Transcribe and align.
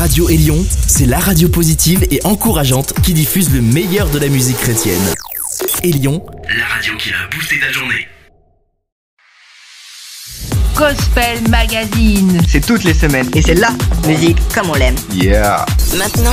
Radio 0.00 0.30
Élion, 0.30 0.64
c'est 0.86 1.04
la 1.04 1.18
radio 1.18 1.50
positive 1.50 2.06
et 2.10 2.20
encourageante 2.24 2.94
qui 3.02 3.12
diffuse 3.12 3.52
le 3.52 3.60
meilleur 3.60 4.08
de 4.08 4.18
la 4.18 4.28
musique 4.28 4.56
chrétienne. 4.56 4.98
Élion, 5.82 6.24
la 6.58 6.64
radio 6.64 6.96
qui 6.96 7.10
a 7.10 7.28
boosté 7.36 7.60
ta 7.60 7.70
journée. 7.70 8.08
Gospel 10.74 11.46
Magazine. 11.50 12.40
C'est 12.48 12.64
toutes 12.64 12.84
les 12.84 12.94
semaines. 12.94 13.28
Et 13.34 13.42
c'est 13.42 13.54
la 13.54 13.72
musique 14.08 14.38
comme 14.54 14.70
on 14.70 14.74
l'aime. 14.74 14.94
Yeah. 15.12 15.66
Maintenant, 15.98 16.32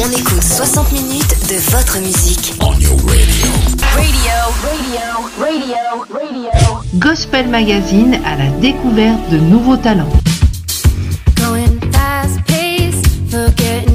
on 0.00 0.10
écoute 0.10 0.42
60 0.42 0.92
minutes 0.92 1.36
de 1.50 1.56
votre 1.72 1.98
musique. 1.98 2.54
On 2.62 2.72
your 2.80 2.96
radio. 3.04 3.48
Radio, 3.92 4.32
radio, 4.62 5.28
radio, 5.38 6.06
radio. 6.10 6.50
Gospel 6.94 7.48
Magazine 7.48 8.18
à 8.24 8.36
la 8.36 8.48
découverte 8.62 9.28
de 9.30 9.36
nouveaux 9.36 9.76
talents. 9.76 10.21
Forgetting. 13.32 13.91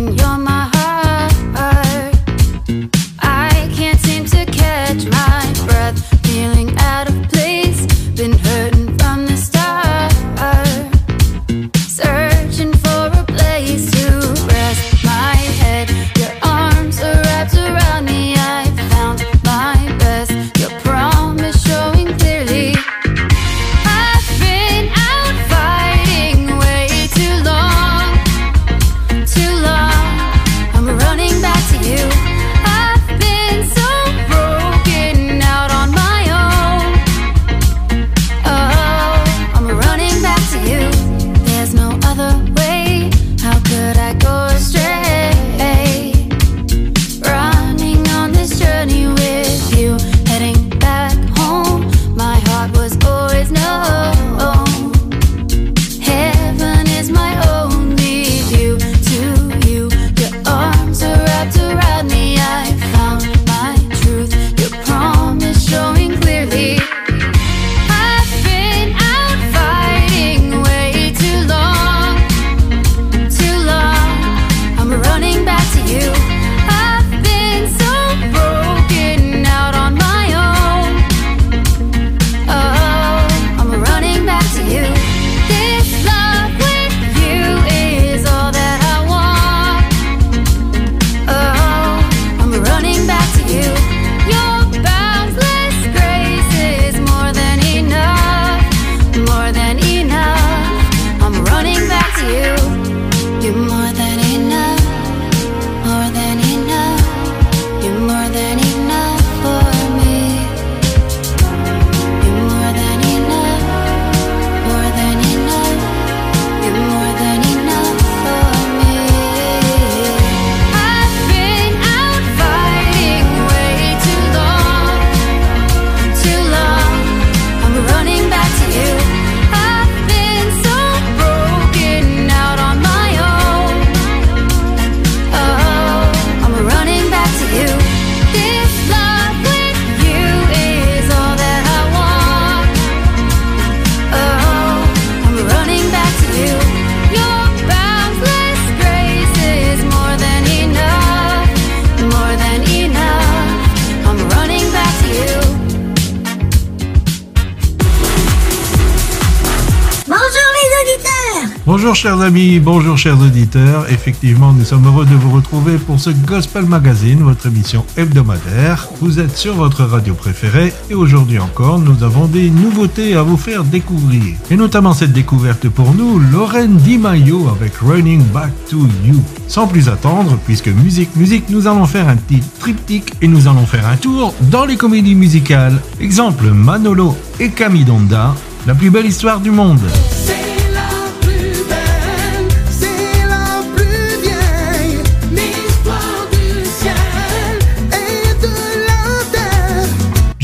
Chers 161.97 162.22
amis, 162.22 162.59
bonjour 162.59 162.96
chers 162.96 163.19
auditeurs. 163.19 163.90
Effectivement, 163.90 164.53
nous 164.53 164.63
sommes 164.63 164.85
heureux 164.85 165.06
de 165.06 165.16
vous 165.16 165.31
retrouver 165.31 165.80
pour 165.80 166.00
ce 166.00 166.12
Gospel 166.12 166.66
Magazine, 166.66 167.24
votre 167.24 167.47
émission 167.47 167.84
hebdomadaire. 167.97 168.88
Vous 169.02 169.19
êtes 169.19 169.35
sur 169.35 169.56
votre 169.56 169.84
radio 169.84 170.13
préférée 170.13 170.72
et 170.91 170.94
aujourd'hui 170.94 171.40
encore, 171.40 171.80
nous 171.80 172.03
avons 172.03 172.28
des 172.28 172.52
nouveautés 172.52 173.16
à 173.16 173.24
vous 173.24 173.35
faire 173.35 173.63
découvrir. 173.63 174.35
Et 174.52 174.56
notamment 174.56 174.94
cette 174.94 175.12
découverte 175.12 175.69
pour 175.69 175.96
nous, 175.96 176.19
Lorraine 176.19 176.78
Di 176.78 177.00
Maio 177.00 177.50
avec 177.50 177.75
Running 177.78 178.24
Back 178.25 178.52
to 178.69 178.78
You. 179.03 179.19
Sans 179.47 179.66
plus 179.66 179.90
attendre, 179.90 180.38
puisque 180.46 180.68
musique, 180.68 181.16
musique, 181.16 181.50
nous 181.50 181.66
allons 181.66 181.88
faire 181.88 182.08
un 182.09 182.16
petit 182.16 182.44
triptyque 182.59 183.14
et 183.24 183.28
nous 183.28 183.47
allons 183.47 183.66
faire 183.66 183.88
un 183.88 183.97
tour 183.97 184.35
dans 184.52 184.66
les 184.66 184.78
comédies 184.78 185.16
musicales. 185.16 185.81
Exemple 186.00 186.46
Manolo 186.52 187.18
et 187.40 187.50
Camidonda, 187.50 188.35
la 188.68 188.75
plus 188.75 188.91
belle 188.91 189.08
histoire 189.08 189.40
du 189.40 189.50
monde. 189.50 189.81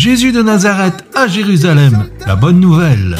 Jésus 0.04 0.34
de 0.34 0.42
Nazareth 0.42 1.06
à 1.16 1.28
Jérusalem, 1.28 2.10
la 2.28 2.36
bonne 2.36 2.60
nouvelle. 2.60 3.16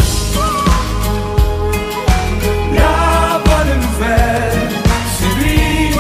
La 2.76 3.40
bonne 3.46 3.80
nouvelle, 3.80 4.70
c'est 5.18 5.42
lui. 5.42 5.96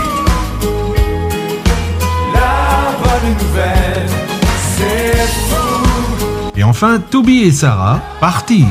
La 2.34 2.98
bonne 3.02 3.32
nouvelle, 3.48 4.10
c'est 4.76 5.16
fou. 5.48 6.52
Et 6.54 6.66
enfin, 6.66 7.00
Toby 7.00 7.44
et 7.44 7.54
Sarah, 7.54 8.02
partir. 8.20 8.68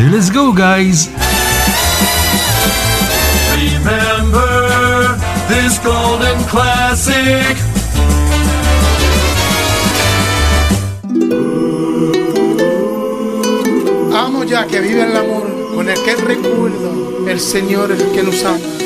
Allez, 0.00 0.12
let's 0.12 0.30
go, 0.30 0.50
guys! 0.50 1.08
Remember 3.52 5.18
this 5.46 5.78
golden 5.80 6.42
classic. 6.44 7.54
Amo 14.14 14.44
ya 14.44 14.66
que 14.66 14.80
vive 14.80 15.02
el 15.02 15.16
amor 15.18 15.74
con 15.74 15.90
el 15.90 16.02
que 16.02 16.16
recuerdo 16.16 17.28
el 17.28 17.38
Señor 17.38 17.92
es 17.92 18.00
el 18.00 18.12
que 18.12 18.22
nos 18.22 18.42
ama. 18.42 18.79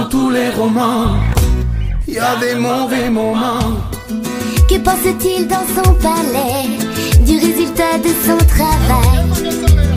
Mauvais 0.00 0.50
romans, 0.50 1.16
il 2.08 2.14
y 2.14 2.18
a 2.18 2.36
des 2.36 2.54
mauvais 2.56 3.10
moments. 3.10 3.78
Que 4.68 4.78
pense-t-il 4.78 5.46
dans 5.46 5.66
son 5.76 5.94
palais 5.94 6.68
du 7.24 7.38
résultat 7.38 7.98
de 7.98 8.10
son 8.26 8.38
travail? 8.46 9.93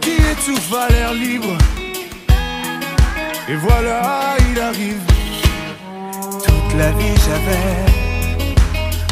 Qui 0.00 0.16
étouffent 0.32 0.74
à 0.74 0.88
l'air 0.92 1.14
libre. 1.14 1.56
Et 3.48 3.54
voilà, 3.54 4.36
il 4.50 4.60
arrive. 4.60 5.00
Toute 6.44 6.78
la 6.78 6.90
vie 6.92 7.16
j'avais 7.26 7.94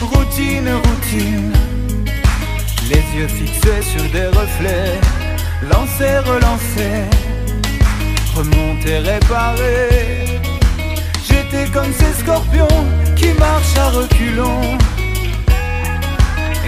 routine, 0.02 0.68
routine. 0.84 1.52
Les 2.90 3.18
yeux 3.18 3.28
fixés 3.28 3.82
sur 3.82 4.02
des 4.10 4.26
reflets, 4.26 5.00
lancer, 5.62 6.18
relancer, 6.30 7.04
remonter, 8.34 8.98
réparer. 8.98 10.40
J'étais 11.26 11.70
comme 11.72 11.92
ces 11.92 12.12
scorpions 12.20 12.84
qui 13.16 13.32
marchent 13.38 13.78
à 13.78 13.88
reculons. 13.90 14.76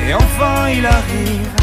Et 0.06 0.14
enfin 0.14 0.70
il 0.70 0.86
arrive. 0.86 1.53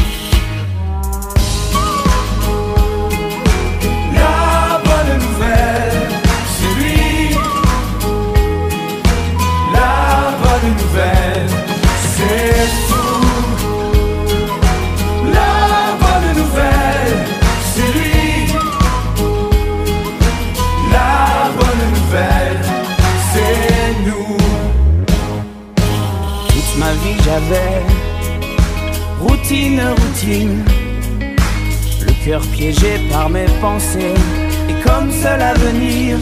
J'avais 27.32 27.82
routine, 29.20 29.80
routine. 29.98 30.64
Le 32.06 32.12
cœur 32.24 32.42
piégé 32.54 33.00
par 33.10 33.28
mes 33.30 33.46
pensées 33.60 34.14
et 34.68 34.86
comme 34.86 35.10
seul 35.10 35.40
avenir 35.40 36.18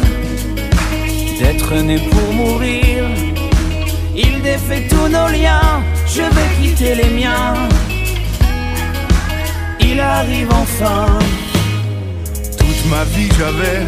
d'être 1.41 1.75
né 1.83 1.99
pour 2.11 2.33
mourir. 2.33 3.05
Il 4.15 4.43
défait 4.43 4.87
tous 4.89 5.09
nos 5.09 5.29
liens, 5.29 5.83
je 6.15 6.23
vais 6.23 6.51
quitter 6.61 6.95
les 6.95 7.11
miens 7.11 7.55
il 9.93 10.01
arrive 10.01 10.49
enfin. 10.53 11.07
Toute 12.59 12.91
ma 12.91 13.05
vie 13.05 13.29
j'avais 13.39 13.83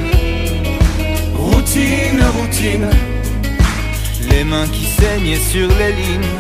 routine, 1.37 2.23
routine. 2.39 2.91
Les 4.31 4.45
mains 4.45 4.67
qui 4.67 4.87
saignaient 4.87 5.45
sur 5.53 5.69
les 5.69 5.93
lignes, 5.93 6.35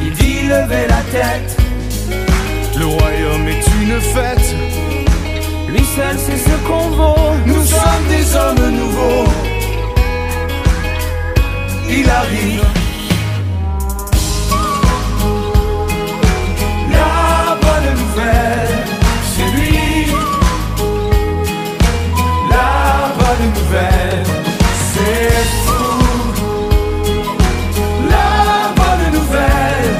il 0.00 0.12
dit 0.12 0.42
levez 0.48 0.86
la 0.88 1.02
tête. 1.16 1.56
Le 2.78 2.86
royaume 2.86 3.48
est 3.48 3.66
une 3.82 4.00
fête. 4.00 4.54
Lui 5.68 5.84
seul 5.96 6.18
sait 6.18 6.38
ce 6.38 6.56
qu'on 6.66 6.88
vaut. 6.90 7.34
Nous 7.46 7.64
sommes 7.64 8.06
des 8.08 8.36
hommes 8.36 8.70
nouveaux. 8.80 9.30
Il 11.88 12.08
arrive. 12.08 12.81
Nouvelle, 23.72 24.22
c'est 24.92 25.46
fou. 25.64 25.82
La 28.10 28.72
bonne 28.76 29.06
nouvelle, 29.18 29.94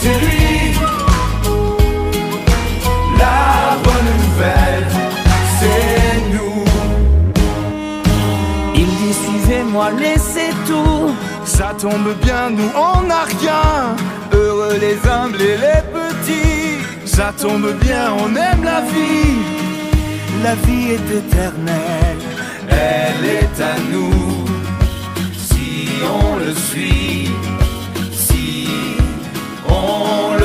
c'est 0.00 0.18
lui. 0.24 0.74
La 3.18 3.76
bonne 3.84 4.10
nouvelle, 4.22 4.88
c'est 5.58 6.16
nous. 6.34 6.64
Il 8.74 8.86
dit 8.86 9.14
suivez-moi, 9.14 9.90
laissez 9.92 10.50
tout. 10.66 11.14
Ça 11.44 11.74
tombe 11.78 12.14
bien, 12.22 12.50
nous 12.50 12.70
on 12.74 13.02
n'a 13.02 13.24
rien. 13.40 13.96
Heureux 14.32 14.78
les 14.80 14.98
humbles 15.08 15.40
et 15.40 15.58
les 15.66 15.82
petits. 15.96 17.06
Ça 17.06 17.32
tombe 17.40 17.72
bien, 17.80 18.12
on 18.24 18.34
aime 18.34 18.64
la 18.64 18.80
vie. 18.80 19.38
La 20.42 20.54
vie 20.56 20.92
est 20.96 21.08
éternelle, 21.18 22.21
elle 22.72 23.24
est 23.24 23.60
à 23.60 23.74
nous. 23.92 24.44
Si 25.36 25.88
on 26.04 26.36
le 26.36 26.54
suit, 26.54 27.30
si 28.12 28.66
on 29.68 30.34
le 30.34 30.41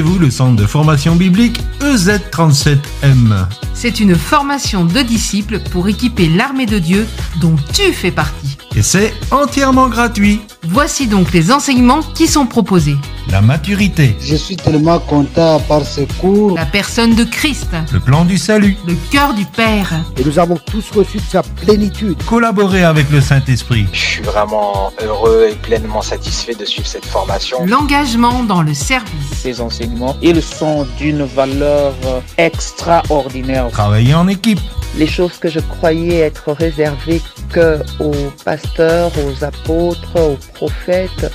Vous 0.00 0.18
le 0.18 0.30
centre 0.30 0.56
de 0.56 0.66
formation 0.66 1.16
biblique 1.16 1.60
EZ37M 1.80 3.46
C'est 3.74 4.00
une 4.00 4.14
formation 4.14 4.86
de 4.86 5.02
disciples 5.02 5.58
pour 5.58 5.86
équiper 5.86 6.28
l'armée 6.28 6.64
de 6.64 6.78
Dieu 6.78 7.06
dont 7.42 7.56
tu 7.74 7.92
fais 7.92 8.10
partie. 8.10 8.56
Et 8.74 8.80
c'est 8.80 9.12
entièrement 9.30 9.90
gratuit. 9.90 10.40
Voici 10.62 11.08
donc 11.08 11.32
les 11.32 11.52
enseignements 11.52 12.00
qui 12.14 12.26
sont 12.26 12.46
proposés 12.46 12.96
la 13.30 13.40
maturité. 13.40 14.16
Je 14.20 14.36
suis 14.36 14.56
tellement 14.56 14.98
content 14.98 15.60
par 15.60 15.84
ce 15.84 16.02
cours. 16.20 16.54
La 16.56 16.66
personne 16.66 17.14
de 17.14 17.24
Christ. 17.24 17.70
Le 17.92 18.00
plan 18.00 18.24
du 18.24 18.38
salut. 18.38 18.76
Le 18.86 18.94
cœur 19.10 19.34
du 19.34 19.44
Père. 19.44 19.92
Et 20.16 20.24
nous 20.24 20.38
avons 20.38 20.56
tous 20.56 20.90
reçu 20.90 21.18
de 21.18 21.22
sa 21.22 21.42
plénitude. 21.42 22.22
Collaborer 22.24 22.84
avec 22.84 23.10
le 23.10 23.20
Saint-Esprit. 23.20 23.86
Je 23.92 23.98
suis 23.98 24.22
vraiment 24.22 24.92
heureux 25.02 25.48
et 25.50 25.54
pleinement 25.54 26.02
satisfait 26.02 26.54
de 26.54 26.64
suivre 26.64 26.86
cette 26.86 27.06
formation. 27.06 27.64
L'engagement 27.66 28.42
dans 28.42 28.62
le 28.62 28.74
service. 28.74 29.12
Ces 29.34 29.60
enseignements, 29.60 30.16
ils 30.22 30.42
sont 30.42 30.86
d'une 30.98 31.24
valeur 31.24 31.94
extraordinaire. 32.38 33.68
Travailler 33.70 34.14
en 34.14 34.28
équipe 34.28 34.60
les 34.96 35.06
choses 35.06 35.38
que 35.38 35.48
je 35.48 35.60
croyais 35.60 36.18
être 36.18 36.52
réservées 36.52 37.22
que 37.50 37.78
aux 37.98 38.30
pasteurs, 38.44 39.10
aux 39.26 39.44
apôtres, 39.44 40.16
aux 40.20 40.38
prophètes 40.54 41.30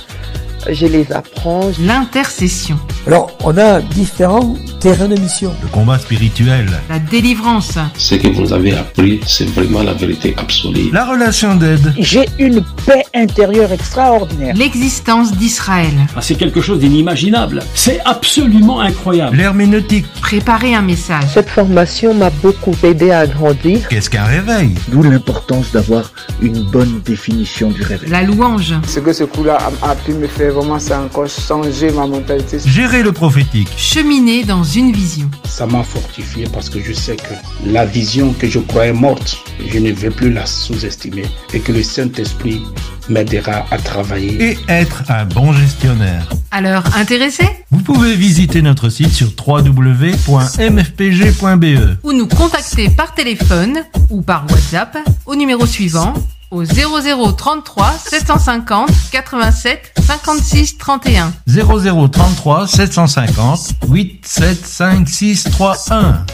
je 0.68 0.86
les 0.86 1.10
apprends. 1.12 1.70
L'intercession. 1.80 2.78
Alors, 3.06 3.36
on 3.44 3.56
a 3.56 3.80
différents 3.80 4.54
terrains 4.80 5.08
de 5.08 5.18
mission. 5.18 5.52
Le 5.62 5.68
combat 5.68 5.98
spirituel. 5.98 6.68
La 6.88 6.98
délivrance. 6.98 7.78
Ce 7.96 8.14
que 8.14 8.28
vous 8.28 8.52
avez 8.52 8.74
appris, 8.74 9.20
c'est 9.26 9.48
vraiment 9.48 9.82
la 9.82 9.94
vérité 9.94 10.34
absolue. 10.36 10.90
La 10.92 11.04
relation 11.04 11.54
d'aide. 11.56 11.92
J'ai 11.98 12.26
une 12.38 12.62
paix 12.86 13.04
intérieure 13.14 13.72
extraordinaire. 13.72 14.54
L'existence 14.56 15.32
d'Israël. 15.32 15.92
Ah, 16.16 16.22
c'est 16.22 16.34
quelque 16.34 16.60
chose 16.60 16.78
d'inimaginable. 16.78 17.62
C'est 17.74 18.00
absolument 18.04 18.80
incroyable. 18.80 19.36
L'herméneutique. 19.36 20.06
Préparer 20.20 20.74
un 20.74 20.82
message. 20.82 21.24
Cette 21.34 21.48
formation 21.48 22.14
m'a 22.14 22.30
beaucoup 22.30 22.74
aidé 22.82 23.10
à 23.10 23.26
grandir. 23.26 23.88
Qu'est-ce 23.88 24.10
qu'un 24.10 24.24
réveil? 24.24 24.74
D'où 24.88 25.02
l'importance 25.02 25.72
d'avoir 25.72 26.12
une 26.40 26.62
bonne 26.62 27.00
définition 27.04 27.70
du 27.70 27.82
réveil. 27.82 28.10
La 28.10 28.22
louange. 28.22 28.74
Ce 28.86 29.00
que 29.00 29.12
ce 29.12 29.24
coup-là 29.24 29.58
a, 29.82 29.90
a 29.90 29.94
pu 29.94 30.12
me 30.12 30.26
faire 30.26 30.52
vraiment, 30.52 30.78
c'est 30.78 30.94
encore 30.94 31.28
changer 31.28 31.90
ma 31.90 32.06
mentalité. 32.06 32.58
Gérer 32.64 33.02
le 33.02 33.12
prophétique. 33.12 33.68
Cheminer 33.76 34.44
dans 34.44 34.64
une 34.64 34.92
vision. 34.92 35.30
Ça 35.44 35.66
m'a 35.66 35.82
fortifié 35.82 36.46
parce 36.52 36.68
que 36.68 36.80
je 36.80 36.92
sais 36.92 37.16
que 37.16 37.34
la 37.66 37.84
vision 37.84 38.32
que 38.38 38.48
je 38.48 38.58
croyais 38.58 38.92
morte, 38.92 39.38
je 39.66 39.78
ne 39.78 39.92
vais 39.92 40.10
plus 40.10 40.32
la 40.32 40.46
sous-estimer 40.46 41.24
et 41.52 41.60
que 41.60 41.72
le 41.72 41.82
Saint-Esprit 41.82 42.62
m'aidera 43.08 43.64
à 43.70 43.78
travailler. 43.78 44.52
Et 44.52 44.58
être 44.68 45.02
un 45.08 45.24
bon 45.24 45.52
gestionnaire. 45.52 46.28
Alors, 46.50 46.82
intéressé? 46.96 47.44
Vous 47.70 47.80
pouvez 47.80 48.14
visiter 48.14 48.62
notre 48.62 48.88
site 48.88 49.12
sur 49.12 49.28
www.mfpg.be 49.46 50.18
ou 52.02 52.12
nous 52.12 52.26
contacter 52.26 52.88
par 52.90 53.14
téléphone 53.14 53.78
ou 54.10 54.22
par 54.22 54.44
WhatsApp 54.50 54.98
au 55.26 55.34
numéro 55.34 55.66
suivant 55.66 56.14
au 56.50 56.64
0033 56.64 57.92
750 57.98 58.88
87 59.10 59.92
56 60.06 60.78
31. 60.78 61.32
0033 61.46 62.66
750 62.66 63.74
875631. 63.88 66.24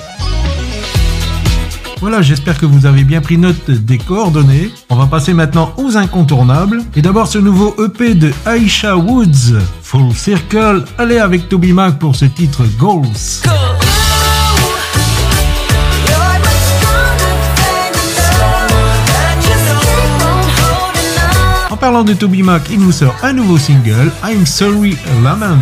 Voilà, 2.01 2.21
j'espère 2.23 2.59
que 2.59 2.67
vous 2.67 2.87
avez 2.87 3.05
bien 3.05 3.21
pris 3.21 3.39
note 3.39 3.71
des 3.71 3.99
coordonnées. 3.99 4.71
On 4.91 4.97
va 4.97 5.07
passer 5.07 5.33
maintenant 5.33 5.73
aux 5.79 5.97
incontournables. 5.97 6.83
Et 6.97 7.03
d'abord 7.03 7.27
ce 7.27 7.39
nouveau 7.39 7.75
EP 7.83 8.15
de 8.15 8.33
Aisha 8.47 8.97
Woods, 8.97 9.59
Full 9.83 10.13
Circle. 10.15 10.85
Allez 10.99 11.19
avec 11.19 11.49
Toby 11.49 11.73
Mac 11.73 11.99
pour 11.99 12.15
ce 12.15 12.27
titre 12.27 12.63
Goals. 12.79 13.07
En 21.71 21.77
parlant 21.77 22.05
de 22.05 22.15
Toby 22.15 22.43
Mac, 22.43 22.63
il 22.71 22.81
nous 22.81 22.93
sort 22.93 23.15
un 23.23 23.33
nouveau 23.33 23.59
single, 23.59 24.11
I'm 24.25 24.47
Sorry 24.47 24.97
Lament. 25.23 25.59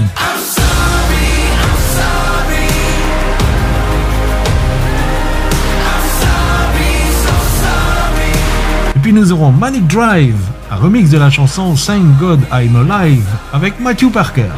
Puis 9.12 9.20
nous 9.20 9.32
aurons 9.32 9.52
Manic 9.52 9.86
Drive, 9.88 10.38
un 10.70 10.76
remix 10.76 11.10
de 11.10 11.18
la 11.18 11.28
chanson 11.28 11.74
Thank 11.74 12.18
God 12.18 12.40
I'm 12.50 12.76
Alive 12.76 13.26
avec 13.52 13.78
Matthew 13.78 14.10
Parker. 14.10 14.48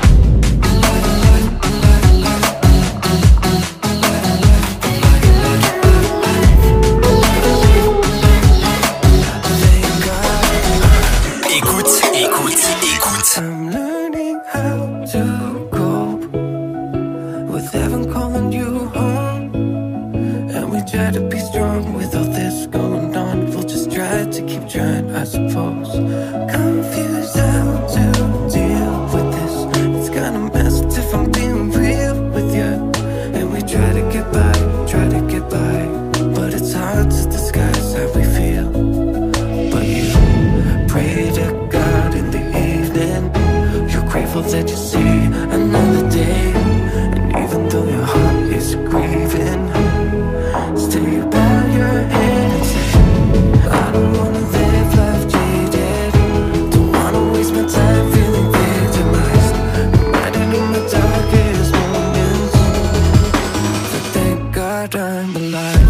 Thank 64.86 64.92
God 64.92 65.24
I'm 65.24 65.36
alive. 65.36 65.83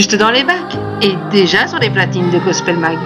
Juste 0.00 0.16
dans 0.16 0.30
les 0.30 0.44
bacs 0.44 0.78
et 1.02 1.14
déjà 1.30 1.66
sur 1.66 1.78
les 1.78 1.90
platines 1.90 2.30
de 2.30 2.38
Gospel 2.38 2.74
Mag. 2.78 2.96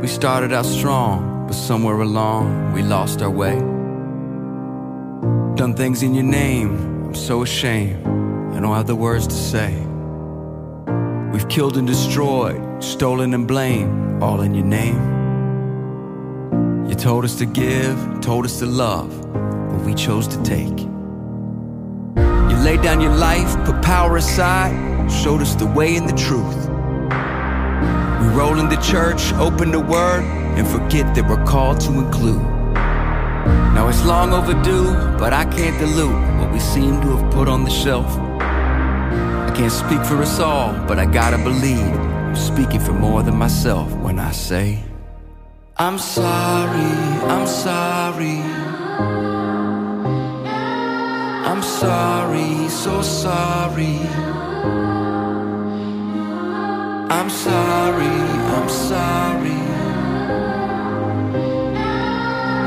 We 0.00 0.06
started 0.06 0.52
out 0.52 0.64
strong, 0.64 1.46
but 1.48 1.56
somewhere 1.56 2.02
along 2.02 2.72
we 2.72 2.82
lost 2.82 3.20
our 3.20 3.30
way. 3.30 3.58
Done 5.56 5.74
things 5.74 6.04
in 6.04 6.14
your 6.14 6.22
name, 6.22 6.78
I'm 7.04 7.16
so 7.16 7.42
ashamed. 7.42 8.06
I 8.54 8.60
don't 8.60 8.76
have 8.76 8.86
the 8.86 8.94
words 8.94 9.26
to 9.26 9.34
say. 9.34 9.74
We've 11.32 11.48
killed 11.48 11.76
and 11.76 11.88
destroyed, 11.88 12.60
stolen 12.78 13.34
and 13.34 13.48
blamed, 13.48 14.22
all 14.22 14.42
in 14.42 14.54
your 14.54 14.66
name. 14.66 15.02
You 16.88 16.94
told 16.94 17.24
us 17.24 17.34
to 17.38 17.44
give, 17.44 17.98
told 18.20 18.44
us 18.44 18.60
to 18.60 18.66
love, 18.66 19.27
we 19.88 19.94
chose 19.94 20.28
to 20.28 20.42
take. 20.42 20.78
You 22.50 22.56
laid 22.68 22.82
down 22.82 23.00
your 23.00 23.14
life, 23.14 23.50
put 23.64 23.80
power 23.80 24.18
aside, 24.18 24.74
showed 25.10 25.40
us 25.40 25.54
the 25.54 25.64
way 25.64 25.96
and 25.96 26.06
the 26.06 26.18
truth. 26.26 26.60
We 28.20 28.26
roll 28.36 28.58
in 28.58 28.68
the 28.68 28.80
church, 28.92 29.32
open 29.46 29.70
the 29.70 29.80
word, 29.80 30.24
and 30.58 30.68
forget 30.68 31.14
that 31.14 31.26
we're 31.26 31.42
called 31.46 31.80
to 31.86 31.92
include. 32.04 32.42
Now 33.74 33.88
it's 33.88 34.04
long 34.04 34.34
overdue, 34.34 34.92
but 35.16 35.32
I 35.32 35.46
can't 35.46 35.78
dilute 35.78 36.20
what 36.38 36.52
we 36.52 36.60
seem 36.60 37.00
to 37.00 37.16
have 37.16 37.32
put 37.32 37.48
on 37.48 37.64
the 37.64 37.70
shelf. 37.70 38.10
I 39.48 39.50
can't 39.56 39.72
speak 39.72 40.02
for 40.04 40.18
us 40.20 40.38
all, 40.38 40.74
but 40.86 40.98
I 40.98 41.06
gotta 41.06 41.38
believe 41.38 41.94
I'm 42.28 42.36
speaking 42.36 42.80
for 42.80 42.92
more 42.92 43.22
than 43.22 43.36
myself 43.36 43.90
when 44.04 44.18
I 44.18 44.32
say, 44.32 44.84
I'm 45.78 45.98
sorry, 45.98 46.90
I'm 47.32 47.46
sorry. 47.46 48.57
I'm 51.48 51.62
sorry, 51.62 52.68
so 52.68 53.00
sorry. 53.00 53.96
I'm 57.08 57.30
sorry, 57.30 58.16
I'm 58.54 58.68
sorry. 58.68 59.60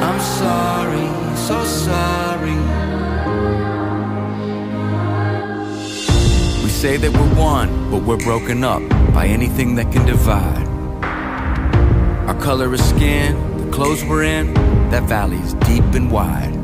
I'm 0.08 0.20
sorry, 0.20 1.08
so 1.36 1.64
sorry. 1.64 2.58
We 6.64 6.70
say 6.70 6.98
that 6.98 7.12
we're 7.14 7.36
one, 7.40 7.92
but 7.92 8.02
we're 8.02 8.18
broken 8.18 8.64
up 8.64 8.82
by 9.14 9.28
anything 9.28 9.76
that 9.76 9.92
can 9.92 10.08
divide. 10.08 10.68
Our 12.28 12.42
color 12.42 12.74
is 12.74 12.84
skin, 12.90 13.38
the 13.58 13.72
clothes 13.72 14.04
we're 14.04 14.24
in, 14.24 14.56
that 14.90 15.04
valley 15.04 15.38
is 15.38 15.54
deep 15.70 15.84
and 15.94 16.10
wide. 16.12 16.61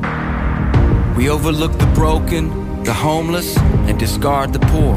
We 1.17 1.29
overlook 1.31 1.71
the 1.79 1.87
broken, 1.95 2.83
the 2.83 2.93
homeless, 2.93 3.57
and 3.57 3.97
discard 3.97 4.53
the 4.53 4.59
poor. 4.59 4.93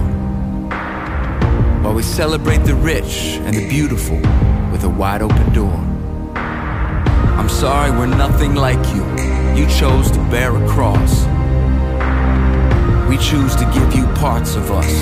While 1.82 1.94
we 1.94 2.02
celebrate 2.02 2.58
the 2.58 2.74
rich 2.74 3.38
and 3.40 3.56
the 3.56 3.66
beautiful 3.70 4.18
with 4.70 4.84
a 4.84 4.88
wide 4.90 5.22
open 5.22 5.50
door. 5.54 5.72
I'm 6.36 7.48
sorry 7.48 7.90
we're 7.90 8.04
nothing 8.04 8.54
like 8.54 8.86
you. 8.94 9.02
You 9.58 9.66
chose 9.70 10.10
to 10.10 10.18
bear 10.30 10.54
a 10.54 10.68
cross. 10.68 11.24
We 13.08 13.16
choose 13.16 13.56
to 13.56 13.64
give 13.72 13.94
you 13.94 14.04
parts 14.16 14.56
of 14.56 14.70
us, 14.70 14.92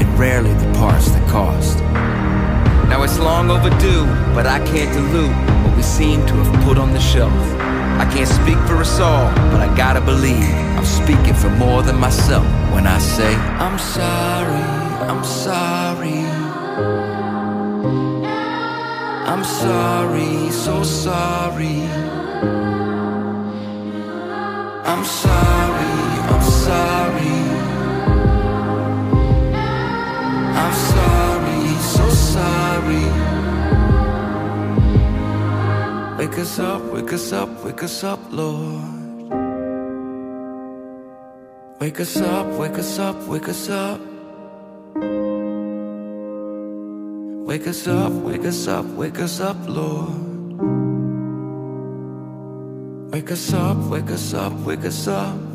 and 0.00 0.18
rarely 0.18 0.52
the 0.54 0.72
parts 0.74 1.12
that 1.12 1.30
cost. 1.30 1.78
Now 2.88 3.04
it's 3.04 3.20
long 3.20 3.52
overdue, 3.52 4.04
but 4.34 4.46
I 4.46 4.58
can't 4.66 4.92
dilute 4.92 5.30
what 5.64 5.76
we 5.76 5.82
seem 5.84 6.26
to 6.26 6.34
have 6.34 6.64
put 6.64 6.76
on 6.76 6.92
the 6.92 6.98
shelf. 6.98 7.59
I 8.00 8.06
can't 8.10 8.26
speak 8.26 8.56
for 8.66 8.76
us 8.78 8.98
all, 8.98 9.30
but 9.52 9.60
I 9.60 9.68
gotta 9.76 10.00
believe 10.00 10.54
I'm 10.78 10.86
speaking 10.86 11.34
for 11.34 11.50
more 11.50 11.82
than 11.82 11.96
myself 12.00 12.46
when 12.72 12.86
I 12.86 12.98
say, 12.98 13.34
I'm 13.66 13.78
sorry, 13.78 14.64
I'm 15.10 15.22
sorry. 15.22 16.24
I'm 19.32 19.44
sorry, 19.44 20.50
so 20.50 20.82
sorry. 20.82 21.82
I'm 24.92 25.04
sorry, 25.04 25.92
I'm 26.32 26.44
sorry. 26.66 27.36
I'm 30.62 30.74
sorry, 30.94 31.62
so 31.94 32.04
sorry. 32.32 33.39
Wake 36.30 36.38
us 36.38 36.60
up, 36.60 36.82
wake 36.92 37.12
us 37.12 37.32
up, 37.32 37.64
wake 37.64 37.82
us 37.82 38.04
up, 38.04 38.20
Lord. 38.30 39.32
Wake 41.80 41.98
us 41.98 42.16
up, 42.18 42.46
wake 42.56 42.78
us 42.78 42.98
up, 43.00 43.16
wake 43.26 43.48
us 43.48 43.68
up. 43.68 44.00
Wake 47.48 47.66
us 47.66 47.88
up, 47.88 48.12
wake 48.12 48.44
us 48.44 48.68
up, 48.68 48.84
wake 48.94 49.18
us 49.18 49.40
up, 49.40 49.56
Lord. 49.66 50.60
Wake 53.12 53.32
us 53.32 53.52
up, 53.52 53.76
wake 53.90 54.10
us 54.12 54.32
up, 54.32 54.52
wake 54.64 54.84
us 54.84 55.08
up. 55.08 55.49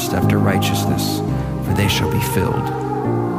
Thirst 0.00 0.14
after 0.14 0.38
righteousness, 0.38 1.18
for 1.66 1.74
they 1.74 1.88
shall 1.88 2.10
be 2.10 2.20
filled. 2.20 2.64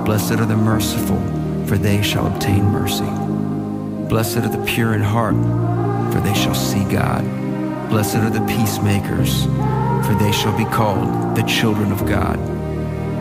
Blessed 0.05 0.33
are 0.33 0.45
the 0.45 0.55
merciful, 0.55 1.17
for 1.65 1.75
they 1.75 2.03
shall 2.03 2.27
obtain 2.27 2.65
mercy. 2.65 3.09
Blessed 4.07 4.37
are 4.37 4.55
the 4.55 4.63
pure 4.65 4.93
in 4.93 5.01
heart, 5.01 5.33
for 6.13 6.19
they 6.19 6.35
shall 6.35 6.53
see 6.53 6.83
God. 6.83 7.23
Blessed 7.89 8.17
are 8.17 8.29
the 8.29 8.45
peacemakers, 8.45 9.45
for 10.05 10.15
they 10.19 10.31
shall 10.31 10.55
be 10.55 10.65
called 10.65 11.35
the 11.35 11.41
children 11.43 11.91
of 11.91 12.05
God. 12.05 12.37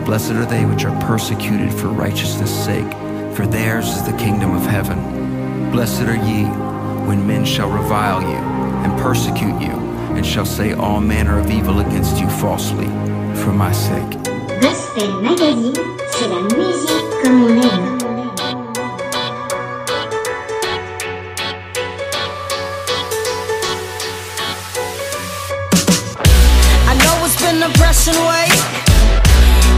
Blessed 0.05 0.33
are 0.33 0.45
they 0.45 0.65
which 0.65 0.85
are 0.85 1.01
persecuted 1.07 1.73
for 1.73 1.87
righteousness' 1.87 2.65
sake, 2.65 2.91
for 3.35 3.47
theirs 3.47 3.87
is 3.87 4.03
the 4.03 4.17
kingdom 4.17 4.53
of 4.53 4.67
heaven. 4.67 5.71
Blessed 5.71 6.03
are 6.03 6.27
ye 6.27 6.43
when 7.07 7.25
men 7.25 7.43
shall 7.45 7.71
revile 7.71 8.21
you 8.21 8.37
and 8.85 9.01
persecute 9.01 9.59
you, 9.59 9.73
and 10.15 10.25
shall 10.25 10.45
say 10.45 10.73
all 10.73 11.01
manner 11.01 11.39
of 11.39 11.49
evil 11.49 11.79
against 11.79 12.17
you 12.17 12.29
falsely, 12.29 12.87
for 13.35 13.51
my 13.51 13.71
sake. 13.71 14.17
Gospel 14.61 15.21
Magazine, 15.21 15.73
c'est 16.11 16.27
la 16.27 16.41
musique 16.55 17.09
comme 17.23 17.43
on 17.43 17.61
aime. 17.61 17.97
I 26.87 26.93
know 27.01 27.25
it's 27.25 27.41
been 27.41 27.61
a 27.63 27.69
pressing 27.79 28.19
weight. 28.29 28.61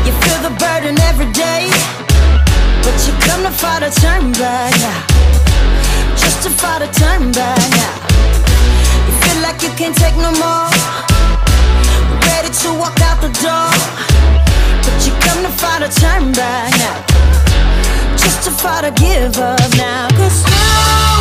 You 0.05 0.13
feel 0.21 0.39
the 0.49 0.55
burden 0.59 0.99
every 1.09 1.31
day. 1.31 1.69
But 2.83 2.95
you 3.07 3.13
come 3.27 3.43
to 3.43 3.51
fight 3.51 3.83
a 3.83 3.91
turn 4.01 4.31
back. 4.33 4.73
Just 6.17 6.43
to 6.43 6.49
fight 6.49 6.81
a 6.81 6.87
turn 6.99 7.31
back. 7.31 7.71
You 9.07 9.13
feel 9.21 9.41
like 9.41 9.61
you 9.61 9.69
can't 9.77 9.95
take 9.95 10.15
no 10.17 10.31
more. 10.31 10.72
Ready 12.83 12.95
to 12.95 13.01
walk 13.01 13.01
out 13.01 13.21
the 13.21 13.29
door. 13.41 13.71
But 14.83 15.05
you 15.05 15.13
come 15.21 15.43
to 15.43 15.49
fight 15.49 15.81
a 15.81 15.89
turn 15.89 16.31
back 16.33 16.71
now. 16.77 18.17
Just 18.17 18.43
to 18.43 18.51
fight 18.51 18.83
a 18.85 18.91
give 18.91 19.37
up 19.37 19.59
now. 19.77 20.07
Cause 20.09 20.43
you, 20.47 21.12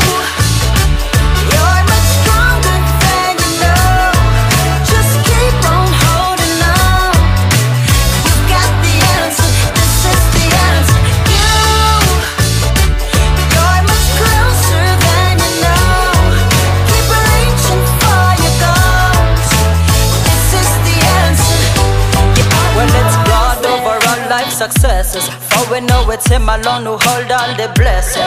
successes. 25.62 25.70
We 25.70 25.86
know 25.86 26.10
it's 26.10 26.26
him 26.26 26.48
alone 26.48 26.84
who 26.84 26.98
hold 26.98 27.30
all 27.30 27.54
the 27.56 27.70
blessings. 27.74 28.18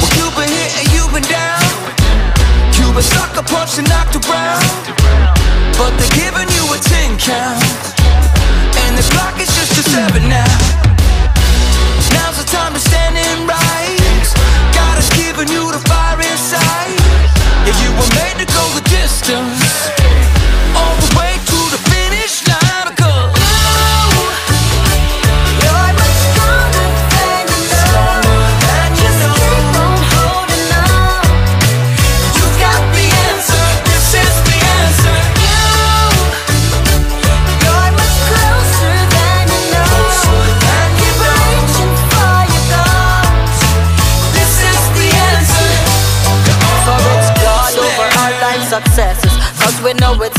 Well, 0.00 0.12
you've 0.16 0.34
been 0.36 0.48
hit 0.48 0.72
and 0.78 0.88
you've 0.92 1.12
been 1.12 1.26
down. 1.28 1.62
You've 2.78 2.94
been 2.94 3.02
sucker 3.02 3.42
punched 3.42 3.78
and 3.78 3.88
knocked 3.88 4.16
around. 4.16 4.64
But 5.76 5.96
they're 5.98 6.16
giving 6.16 6.48
you 6.52 6.64
a 6.72 6.78
10 6.78 7.18
count. 7.18 7.64
And 8.84 8.98
the 8.98 9.04
clock 9.12 9.38
is 9.40 9.48
just 9.48 9.78
a 9.78 9.82
7 9.82 10.28
now. 10.28 10.44
Now's 12.12 12.36
the 12.36 12.44
time 12.44 12.72
to 12.74 12.80
stand 12.80 13.16
and 13.16 13.48
rise. 13.48 14.34
God 14.76 14.96
has 15.00 15.08
given 15.16 15.48
you 15.48 15.72
the 15.72 15.80
fire 15.88 16.20
inside. 16.20 17.00
Yeah, 17.64 17.76
you 17.80 17.90
were 17.96 18.10
made 18.20 18.36
to 18.44 18.46
go 18.52 18.64
the 18.76 18.84
distance. 18.90 20.41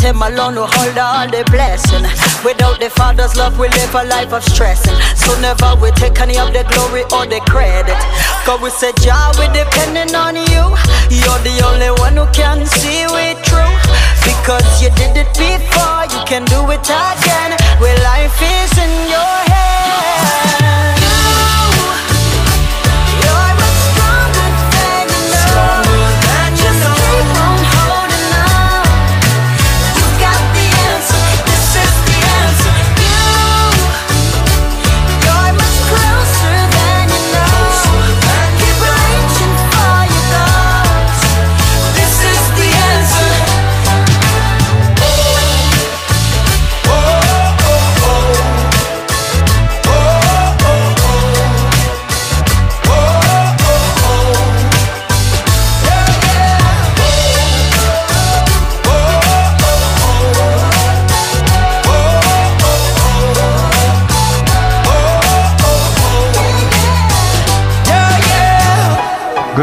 Him 0.04 0.22
alone 0.22 0.60
who 0.60 0.68
hold 0.68 0.98
all 1.00 1.32
the 1.32 1.48
blessing. 1.48 2.04
Without 2.44 2.78
the 2.84 2.90
Father's 2.90 3.38
love, 3.38 3.58
we 3.58 3.70
live 3.70 3.96
a 3.96 4.04
life 4.04 4.34
of 4.34 4.44
stressing. 4.44 5.00
So 5.16 5.32
never 5.40 5.80
we 5.80 5.92
take 5.92 6.20
any 6.20 6.38
of 6.38 6.52
the 6.52 6.68
glory 6.76 7.08
or 7.08 7.24
the 7.24 7.40
credit. 7.48 7.96
Cause 8.44 8.60
we 8.60 8.70
say, 8.70 8.92
Jah, 9.00 9.32
we 9.40 9.48
depending 9.56 10.12
on 10.12 10.36
you. 10.36 10.76
You're 11.08 11.40
the 11.48 11.56
only 11.64 11.96
one 12.04 12.20
who 12.20 12.28
can 12.36 12.68
see 12.68 13.08
it 13.08 13.40
through. 13.48 13.72
Because 14.28 14.68
you 14.84 14.92
did 15.00 15.16
it 15.16 15.32
before, 15.40 16.04
you 16.12 16.20
can 16.28 16.44
do 16.52 16.60
it 16.68 16.84
again. 16.84 17.56
Well, 17.80 17.96
life 18.04 18.36
is 18.44 18.73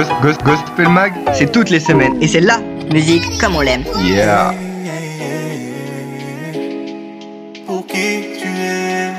Ghost, 0.00 0.12
Ghost, 0.22 0.42
Gospel 0.44 0.88
Mag, 0.88 1.12
c'est 1.34 1.52
toutes 1.52 1.68
les 1.68 1.78
semaines. 1.78 2.16
Et 2.22 2.28
c'est 2.28 2.40
la 2.40 2.58
musique 2.90 3.38
comme 3.38 3.56
on 3.56 3.60
l'aime. 3.60 3.84
Yeah. 4.02 4.54
Pour 7.66 7.86
qui 7.86 8.24
tu 8.40 8.48
es? 8.48 9.12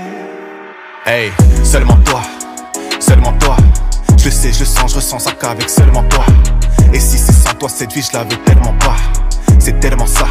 Hey, 1.06 1.32
seulement 1.64 1.98
toi, 1.98 2.22
seulement 3.00 3.34
toi. 3.34 3.58
Je 4.18 4.26
le 4.26 4.32
sais, 4.32 4.52
je 4.52 4.62
le 4.62 4.66
sens, 4.66 4.90
je 4.90 4.96
ressens 4.96 5.20
ça 5.20 5.32
qu'avec 5.40 5.70
seulement 5.70 6.04
toi. 6.06 6.26
Et 6.92 7.00
si 7.00 7.20
c'est 7.20 7.32
sans 7.32 7.54
toi, 7.54 7.70
cette 7.70 7.94
vie, 7.94 8.02
je 8.02 8.18
la 8.18 8.24
veux 8.24 8.38
tellement 8.44 8.74
pas. 8.80 8.96
C'est 9.60 9.80
tellement 9.80 10.08
ça. 10.08 10.26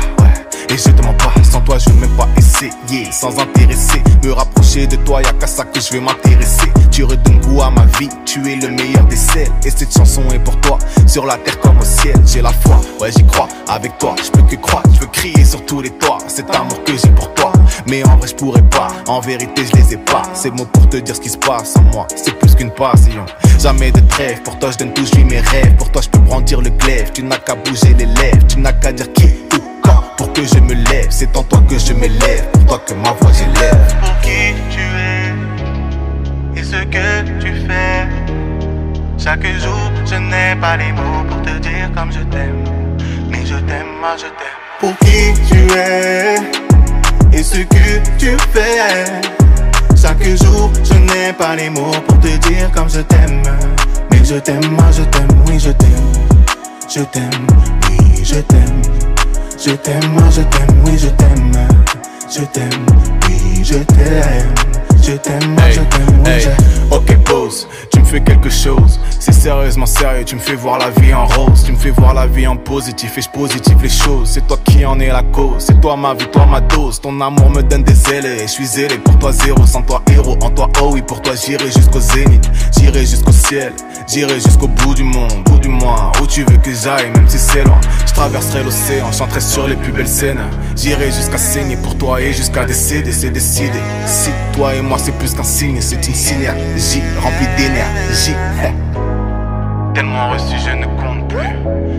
Et 0.71 0.77
je 0.77 0.85
te 0.85 1.03
mens 1.03 1.15
pas, 1.15 1.33
sans 1.43 1.61
toi, 1.63 1.79
je 1.79 1.91
ne 1.91 2.01
même 2.01 2.17
pas 2.17 2.29
essayer. 2.37 3.11
Sans 3.11 3.37
intéresser, 3.41 4.01
me 4.23 4.33
rapprocher 4.33 4.87
de 4.87 4.95
toi, 4.97 5.21
y'a 5.21 5.33
qu'à 5.33 5.49
ça 5.49 5.65
que 5.65 5.81
je 5.81 5.93
vais 5.93 6.01
m'intéresser. 6.01 6.73
Tu 6.93 7.03
redonnes 7.03 7.41
goût 7.41 7.61
à 7.61 7.71
ma 7.71 7.87
vie, 7.99 8.09
tu 8.25 8.41
es 8.49 8.55
le 8.55 8.69
meilleur 8.69 9.05
des 9.07 9.17
sels. 9.17 9.49
Et 9.65 9.71
cette 9.71 9.93
chanson 9.93 10.23
est 10.33 10.39
pour 10.39 10.61
toi, 10.61 10.79
sur 11.09 11.27
la 11.27 11.39
terre 11.39 11.59
comme 11.59 11.79
au 11.79 11.85
ciel. 11.85 12.15
J'ai 12.25 12.41
la 12.41 12.53
foi, 12.53 12.81
ouais, 13.01 13.11
j'y 13.11 13.27
crois. 13.27 13.49
Avec 13.69 13.99
toi, 13.99 14.15
je 14.25 14.31
peux 14.31 14.43
que 14.43 14.55
croire, 14.55 14.85
je 14.95 15.01
veux 15.01 15.09
crier 15.09 15.45
sur 15.45 15.65
tous 15.67 15.81
les 15.81 15.91
toits. 15.91 16.19
Cet 16.29 16.55
amour 16.55 16.85
que 16.85 16.93
j'ai 16.93 17.11
pour 17.11 17.35
toi. 17.35 17.53
Mais 17.89 18.07
en 18.07 18.17
vrai, 18.17 18.29
je 18.29 18.35
pourrais 18.37 18.63
pas. 18.63 18.89
En 19.09 19.21
vérité, 19.21 19.65
je 19.67 19.77
les 19.77 19.95
ai 19.95 19.97
pas. 19.97 20.23
C'est 20.35 20.55
mots 20.55 20.67
pour 20.67 20.89
te 20.89 20.99
dire 20.99 21.17
ce 21.17 21.21
qui 21.21 21.31
se 21.31 21.39
passe 21.39 21.77
en 21.77 21.83
moi. 21.93 22.07
C'est 22.15 22.39
plus 22.39 22.55
qu'une 22.55 22.71
passion. 22.71 23.27
Jamais 23.59 23.91
de 23.91 24.01
trêve. 24.01 24.43
Pour 24.43 24.57
toi, 24.61 24.71
je 24.71 24.79
donne 24.79 24.93
tout, 24.93 25.05
je 25.05 25.21
mes 25.21 25.41
rêves. 25.41 25.75
Pour 25.77 25.91
toi, 25.91 26.01
je 26.01 26.09
peux 26.09 26.21
brandir 26.21 26.61
le 26.61 26.71
glaive. 26.71 27.11
Tu 27.13 27.25
n'as 27.25 27.39
qu'à 27.39 27.57
bouger 27.57 27.93
les 27.99 28.07
lèvres. 28.07 28.47
Tu 28.47 28.61
n'as 28.61 28.73
qu'à 28.73 28.93
dire 28.93 29.13
qui 29.13 29.27
quand. 29.51 29.70
Pour 30.21 30.35
que 30.35 30.45
je 30.45 30.61
me 30.61 30.75
lève. 30.75 31.07
C'est 31.09 31.35
en 31.35 31.43
toi 31.43 31.63
que 31.67 31.79
je 31.79 31.95
m'élève. 31.95 32.45
Pour 32.53 32.67
toi 32.67 32.83
que 32.87 32.93
ma 32.93 33.13
voix 33.13 33.33
j'élève. 33.33 33.97
Pour 34.03 34.21
qui 34.21 34.53
tu 34.71 34.81
es 34.83 36.61
Et 36.61 36.63
ce 36.63 36.77
que 36.85 37.41
tu 37.41 37.55
fais 37.67 38.07
Chaque 39.17 39.47
jour, 39.47 39.91
je 40.05 40.17
n'ai 40.17 40.61
pas 40.61 40.77
les 40.77 40.93
mots 40.93 41.25
pour 41.27 41.41
te 41.41 41.59
dire 41.61 41.91
comme 41.95 42.13
je 42.13 42.21
t'aime. 42.21 42.63
Mais 43.31 43.47
je 43.47 43.55
t'aime, 43.55 43.87
moi 43.99 44.15
je 44.19 44.27
t'aime. 44.27 44.59
Pour 44.79 44.95
qui 44.99 45.33
tu 45.49 45.59
es 45.73 46.35
Et 47.33 47.43
ce 47.43 47.61
que 47.61 48.19
tu 48.19 48.37
fais 48.53 49.23
Chaque 49.97 50.23
jour, 50.23 50.71
je 50.85 50.99
n'ai 50.99 51.33
pas 51.33 51.57
les 51.57 51.71
mots 51.71 51.97
pour 52.07 52.21
te 52.21 52.37
dire 52.47 52.71
comme 52.75 52.91
je 52.91 53.01
t'aime. 53.01 53.43
Mais 54.11 54.23
je 54.23 54.35
t'aime, 54.35 54.67
moi 54.71 54.91
je 54.93 55.03
t'aime, 55.05 55.29
oui 55.47 55.59
je 55.59 55.71
t'aime. 55.71 56.13
Je 56.95 57.01
t'aime, 57.05 57.47
oui 57.89 58.23
je 58.23 58.35
t'aime. 58.35 59.00
Je 59.63 59.73
t'aime, 59.73 60.13
moi 60.13 60.23
je 60.31 60.41
t'aime, 60.41 60.83
oui 60.87 60.97
je 60.97 61.09
t'aime. 61.09 61.69
Je 62.31 62.41
t'aime, 62.45 62.87
oui 63.29 63.63
je 63.63 63.75
t'aime. 63.75 64.80
Je 65.03 65.13
t'aime, 65.13 65.57
je 65.71 65.81
t'aime, 65.81 66.27
Hey, 66.27 66.41
je 66.41 66.95
ok 66.95 67.17
pause, 67.25 67.69
tu 67.93 68.01
me 68.01 68.05
fais 68.05 68.21
quelque 68.21 68.51
chose. 68.51 69.01
C'est 69.19 69.33
sérieusement 69.33 69.87
sérieux, 69.87 70.25
tu 70.25 70.37
me 70.37 70.41
fais 70.41 70.55
voir 70.55 70.79
la 70.79 70.91
vie 70.91 71.15
en 71.15 71.27
rose. 71.27 71.65
Tu 71.65 71.73
me 71.73 71.77
fais 71.77 71.91
voir 71.91 72.15
la 72.15 72.27
vie 72.27 72.47
en 72.47 72.57
positif 72.57 73.17
et 73.19 73.23
je 73.23 73.29
positive 73.29 73.79
les 73.83 73.89
choses. 73.89 74.31
C'est 74.31 74.47
toi 74.47 74.59
qui 74.65 74.85
en 74.85 74.99
es 75.01 75.09
la 75.09 75.23
cause, 75.23 75.65
c'est 75.67 75.81
toi 75.81 75.97
ma 75.97 76.15
vie, 76.15 76.27
toi 76.31 76.47
ma 76.47 76.61
dose. 76.61 77.01
Ton 77.01 77.21
amour 77.21 77.51
me 77.51 77.63
donne 77.63 77.83
des 77.83 78.13
ailes 78.13 78.27
et 78.27 78.43
je 78.43 78.53
suis 78.53 78.67
zélé 78.67 78.99
Pour 78.99 79.19
toi 79.19 79.33
zéro, 79.33 79.65
sans 79.67 79.83
toi 79.83 80.03
héros, 80.13 80.37
en 80.43 80.51
toi 80.51 80.69
oh 80.81 80.91
oui 80.93 81.03
Pour 81.03 81.23
toi 81.23 81.33
j'irai 81.35 81.71
jusqu'au 81.71 82.01
zénith, 82.01 82.49
j'irai 82.79 83.01
jusqu'au 83.07 83.33
ciel. 83.33 83.73
J'irai 84.07 84.41
jusqu'au 84.41 84.67
bout 84.67 84.95
du 84.95 85.05
monde, 85.05 85.45
bout 85.45 85.59
du 85.59 85.69
mois 85.69 86.11
Où 86.21 86.27
tu 86.27 86.43
veux 86.43 86.57
que 86.57 86.73
j'aille, 86.73 87.11
même 87.13 87.29
si 87.29 87.39
c'est 87.39 87.63
loin. 87.63 87.81
Je 88.07 88.13
traverserai 88.13 88.65
l'océan, 88.65 89.13
chanterai 89.13 89.41
sur 89.41 89.69
les 89.69 89.77
plus 89.77 89.93
belles 89.93 90.09
scènes. 90.09 90.41
J'irai 90.75 91.13
jusqu'à 91.13 91.39
saigner 91.39 91.77
pour 91.77 91.97
toi 91.97 92.21
et 92.21 92.33
jusqu'à 92.33 92.65
décéder, 92.65 93.13
c'est 93.13 93.31
décidé. 93.31 93.79
Si 94.07 94.31
toi 94.53 94.75
et 94.75 94.81
moi 94.83 94.90
c'est 94.99 95.13
plus 95.13 95.35
qu'un 95.35 95.43
signe, 95.43 95.81
c'est 95.81 96.07
une 96.07 96.15
synergie 96.15 97.03
remplie 97.21 97.47
d'énergie. 97.57 98.35
Tellement 99.95 100.31
reçu, 100.31 100.57
je 100.65 100.71
ne 100.71 100.85
compte 100.85 101.29
plus. 101.29 101.49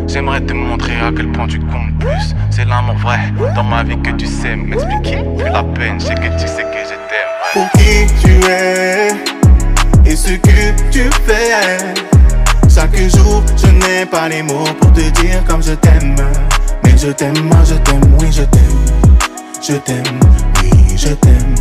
J'aimerais 0.08 0.41
te 0.41 0.54
montrer 0.54 0.93
à 0.99 1.12
quel 1.15 1.32
point 1.32 1.47
tu 1.47 1.60
comptes 1.60 1.97
plus. 1.99 2.36
C'est 2.49 2.65
l'amour 2.65 2.95
vrai 2.97 3.19
dans 3.56 3.63
ma 3.63 3.84
vie 3.84 3.97
que 4.01 4.12
tu 4.12 4.25
sais 4.25 4.56
m'expliquer. 4.56 5.23
Plus 5.38 5.49
la 5.49 5.63
peine, 5.63 5.99
je 5.99 6.08
sais 6.08 6.15
que 6.15 6.39
tu 6.39 6.47
sais 6.47 6.63
que 6.63 6.82
je 6.84 6.95
t'aime. 7.10 7.32
Pour 7.54 7.71
qui 7.71 8.08
tu 8.21 8.45
es 8.49 9.10
et 10.06 10.15
ce 10.15 10.34
que 10.34 10.91
tu 10.91 11.10
fais. 11.25 11.77
Chaque 12.69 12.95
jour, 12.95 13.43
je 13.58 13.67
n'ai 13.67 14.06
pas 14.06 14.30
les 14.30 14.43
mots 14.43 14.63
pour 14.80 14.91
te 14.93 15.01
dire 15.21 15.43
comme 15.47 15.62
je 15.62 15.73
t'aime. 15.73 16.15
Mais 16.84 16.97
je 16.97 17.10
t'aime, 17.10 17.38
moi 17.43 17.60
je 17.65 17.75
t'aime, 17.75 18.01
oui 18.19 18.27
je 18.32 18.43
t'aime. 18.43 18.62
Je 19.62 19.73
t'aime, 19.75 20.19
oui 20.62 20.97
je 20.97 21.10
t'aime. 21.10 21.56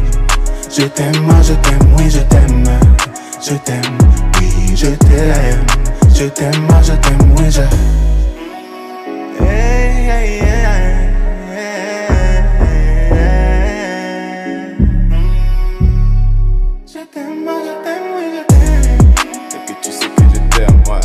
Je 0.73 0.83
t'aime, 0.83 1.17
moi 1.23 1.35
je 1.43 1.53
t'aime, 1.55 1.95
oui 1.99 2.09
je 2.11 2.21
t'aime. 2.21 2.65
Je 3.43 3.55
t'aime, 3.55 3.99
oui 4.41 4.77
je 4.77 4.87
t'aime. 4.87 5.67
Je 6.15 6.25
t'aime, 6.27 6.63
moi 6.69 6.81
je 6.83 6.93
t'aime, 6.93 7.35
oui 7.37 7.51
je. 7.51 7.61
Hey, 9.43 10.09
hey, 10.09 10.39
hey, 10.39 10.63
hey. 11.53 11.91
Je 16.87 17.01
t'aime, 17.13 17.45
moi 17.45 17.55
je 17.67 17.73
t'aime, 17.85 18.07
oui 18.17 18.25
je 18.37 18.43
t'aime. 18.55 19.09
Et 19.51 19.73
que 19.73 19.75
tu 19.83 19.91
sais 19.91 20.07
que 20.07 20.23
je 20.33 20.57
t'aime, 20.57 20.83
ouais 20.89 21.01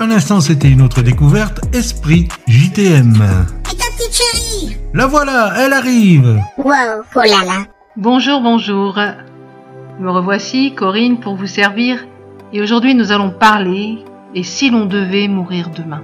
Un 0.00 0.10
instant, 0.10 0.40
c'était 0.42 0.68
une 0.68 0.82
autre 0.82 1.00
découverte, 1.02 1.60
Esprit 1.74 2.28
JTM. 2.46 3.14
Et 3.72 3.76
ta 3.76 3.84
petite 3.96 4.12
chérie 4.12 4.76
La 4.92 5.06
voilà, 5.06 5.54
elle 5.58 5.72
arrive 5.72 6.40
Wow, 6.58 7.04
oh 7.14 7.20
là 7.20 7.44
là. 7.44 7.64
Bonjour, 7.96 8.40
bonjour. 8.40 8.98
Me 10.00 10.10
revoici, 10.10 10.74
Corinne, 10.74 11.20
pour 11.20 11.36
vous 11.36 11.46
servir. 11.46 12.04
Et 12.52 12.60
aujourd'hui, 12.60 12.92
nous 12.96 13.12
allons 13.12 13.30
parler 13.30 14.00
et 14.34 14.42
si 14.42 14.68
l'on 14.68 14.86
devait 14.86 15.28
mourir 15.28 15.70
demain? 15.70 16.02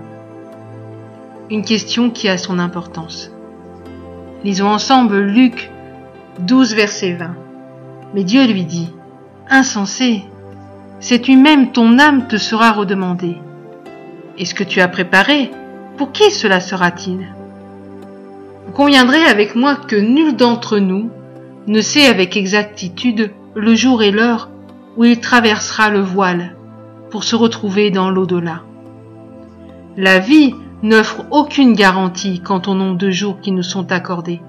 Une 1.50 1.64
question 1.64 2.10
qui 2.10 2.28
a 2.28 2.38
son 2.38 2.60
importance. 2.60 3.32
Lisons 4.44 4.68
ensemble 4.68 5.18
Luc 5.18 5.68
12, 6.38 6.76
verset 6.76 7.14
20. 7.14 7.34
Mais 8.14 8.22
Dieu 8.22 8.46
lui 8.46 8.64
dit, 8.64 8.92
Insensé, 9.48 10.22
sais-tu 11.00 11.36
même 11.36 11.72
ton 11.72 11.98
âme 11.98 12.28
te 12.28 12.36
sera 12.36 12.70
redemandée? 12.70 13.38
Et 14.38 14.44
ce 14.44 14.54
que 14.54 14.62
tu 14.62 14.80
as 14.80 14.86
préparé, 14.86 15.50
pour 15.96 16.12
qui 16.12 16.30
cela 16.30 16.60
sera-t-il? 16.60 17.26
Vous 18.68 18.72
conviendrez 18.72 19.24
avec 19.24 19.56
moi 19.56 19.74
que 19.74 19.96
nul 19.96 20.36
d'entre 20.36 20.78
nous 20.78 21.10
ne 21.66 21.80
sait 21.80 22.06
avec 22.06 22.36
exactitude 22.36 23.32
le 23.54 23.74
jour 23.74 24.02
et 24.02 24.10
l'heure 24.10 24.50
où 24.96 25.04
il 25.04 25.20
traversera 25.20 25.90
le 25.90 26.00
voile 26.00 26.56
pour 27.10 27.24
se 27.24 27.36
retrouver 27.36 27.90
dans 27.90 28.10
l'au-delà. 28.10 28.62
La 29.96 30.18
vie 30.18 30.54
n'offre 30.82 31.24
aucune 31.30 31.74
garantie 31.74 32.40
quant 32.40 32.62
au 32.66 32.74
nombre 32.74 32.96
de 32.96 33.10
jours 33.10 33.40
qui 33.40 33.52
nous 33.52 33.62
sont 33.62 33.92
accordés, 33.92 34.40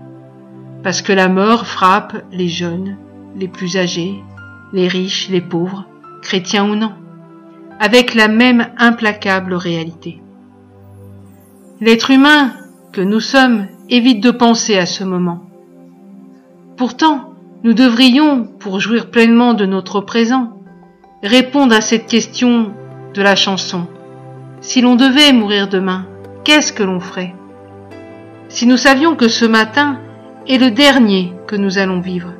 parce 0.84 1.02
que 1.02 1.14
la 1.14 1.28
mort 1.28 1.68
frappe 1.68 2.24
les 2.32 2.48
jeunes, 2.48 2.98
les 3.36 3.48
plus 3.48 3.78
âgés, 3.78 4.16
les 4.74 4.88
riches, 4.88 5.30
les 5.30 5.42
pauvres, 5.42 5.86
chrétiens 6.22 6.70
ou 6.70 6.76
non, 6.76 6.94
avec 7.80 8.14
la 8.14 8.28
même 8.28 8.68
implacable 8.78 9.54
réalité. 9.54 10.22
L'être 11.82 12.12
humain 12.12 12.54
que 12.92 13.02
nous 13.02 13.20
sommes 13.20 13.68
évite 13.90 14.22
de 14.22 14.32
penser 14.32 14.78
à 14.78 14.86
ce 14.86 15.04
moment. 15.04 15.51
Pourtant, 16.82 17.36
nous 17.64 17.76
devrions, 17.76 18.44
pour 18.44 18.80
jouir 18.80 19.12
pleinement 19.12 19.54
de 19.54 19.68
notre 19.68 20.02
présent, 20.02 20.64
répondre 21.22 21.76
à 21.76 21.80
cette 21.80 22.08
question 22.08 22.74
de 23.14 23.22
la 23.22 23.36
chanson. 23.36 23.86
Si 24.62 24.82
l'on 24.82 24.96
devait 24.96 25.32
mourir 25.32 25.68
demain, 25.68 26.08
qu'est-ce 26.44 26.74
que 26.74 26.82
l'on 26.82 27.00
ferait? 27.00 27.36
Si 28.50 28.66
nous 28.66 28.78
savions 28.78 29.16
que 29.16 29.28
ce 29.28 29.46
matin 29.46 30.00
est 30.48 30.58
le 30.58 30.72
dernier 30.72 31.34
que 31.46 31.56
nous 31.56 31.78
allons 31.78 32.00
vivre, 32.00 32.34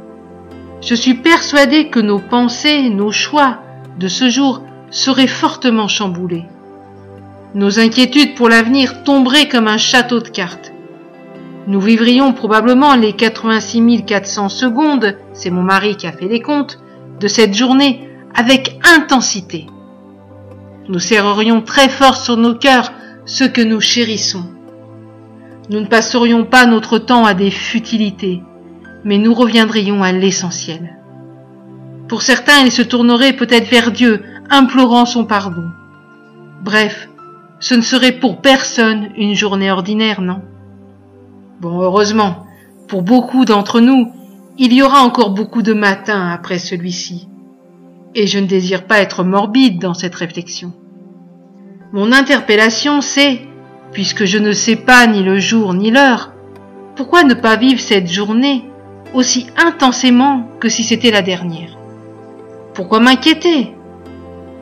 je 0.82 0.96
suis 0.96 1.14
persuadé 1.14 1.90
que 1.90 2.00
nos 2.00 2.18
pensées, 2.18 2.90
nos 2.90 3.12
choix 3.12 3.60
de 4.00 4.08
ce 4.08 4.28
jour 4.28 4.64
seraient 4.90 5.28
fortement 5.28 5.88
chamboulés. 5.88 6.48
Nos 7.54 7.80
inquiétudes 7.80 8.34
pour 8.34 8.50
l'avenir 8.50 9.04
tomberaient 9.04 9.50
comme 9.50 9.68
un 9.68 9.78
château 9.78 10.20
de 10.20 10.30
cartes. 10.30 10.71
Nous 11.68 11.80
vivrions 11.80 12.34
probablement 12.34 12.96
les 12.96 13.14
86 13.14 14.04
400 14.06 14.50
secondes, 14.50 15.16
c'est 15.34 15.52
mon 15.52 15.62
mari 15.62 15.96
qui 15.96 16.08
a 16.08 16.12
fait 16.12 16.28
les 16.28 16.42
comptes, 16.42 16.80
de 17.20 17.28
cette 17.28 17.54
journée 17.54 18.10
avec 18.34 18.80
intensité. 18.84 19.68
Nous 20.90 21.00
serrerions 21.00 21.62
très 21.62 21.88
fort 21.88 22.18
sur 22.18 22.36
nos 22.38 22.56
cœurs 22.56 22.92
ce 23.26 23.44
que 23.44 23.62
nous 23.62 23.80
chérissons. 23.80 24.46
Nous 25.70 25.80
ne 25.80 25.86
passerions 25.86 26.46
pas 26.46 26.66
notre 26.66 26.98
temps 26.98 27.26
à 27.26 27.36
des 27.36 27.52
futilités, 27.52 28.42
mais 29.04 29.20
nous 29.20 29.34
reviendrions 29.34 30.02
à 30.02 30.12
l'essentiel. 30.12 30.98
Pour 32.08 32.24
certains, 32.24 32.66
ils 32.66 32.72
se 32.72 32.82
tourneraient 32.82 33.34
peut-être 33.34 33.70
vers 33.70 33.92
Dieu, 33.92 34.24
implorant 34.50 35.06
son 35.06 35.26
pardon. 35.26 35.70
Bref, 36.64 37.08
ce 37.60 37.76
ne 37.76 37.82
serait 37.82 38.12
pour 38.12 38.42
personne 38.42 39.10
une 39.16 39.36
journée 39.36 39.72
ordinaire, 39.72 40.22
non? 40.22 40.42
Bon, 41.62 41.80
heureusement, 41.80 42.48
pour 42.88 43.04
beaucoup 43.04 43.46
d'entre 43.46 43.82
nous, 43.82 44.12
il 44.58 44.74
y 44.74 44.82
aura 44.82 45.04
encore 45.04 45.30
beaucoup 45.30 45.62
de 45.62 45.74
matins 45.74 46.32
après 46.32 46.58
celui-ci. 46.58 47.28
Et 48.16 48.26
je 48.26 48.40
ne 48.40 48.48
désire 48.48 48.88
pas 48.88 49.00
être 49.00 49.24
morbide 49.24 49.80
dans 49.80 49.94
cette 49.94 50.16
réflexion. 50.16 50.74
Mon 51.94 52.12
interpellation, 52.14 53.02
c'est, 53.02 53.42
puisque 53.92 54.26
je 54.26 54.40
ne 54.40 54.54
sais 54.54 54.76
pas 54.76 55.06
ni 55.06 55.22
le 55.22 55.40
jour 55.40 55.76
ni 55.76 55.92
l'heure, 55.92 56.32
pourquoi 56.96 57.24
ne 57.24 57.36
pas 57.36 57.58
vivre 57.58 57.80
cette 57.80 58.12
journée 58.12 58.66
aussi 59.14 59.46
intensément 59.56 60.48
que 60.60 60.68
si 60.68 60.84
c'était 60.84 61.12
la 61.12 61.22
dernière? 61.22 61.78
Pourquoi 62.74 63.00
m'inquiéter? 63.00 63.76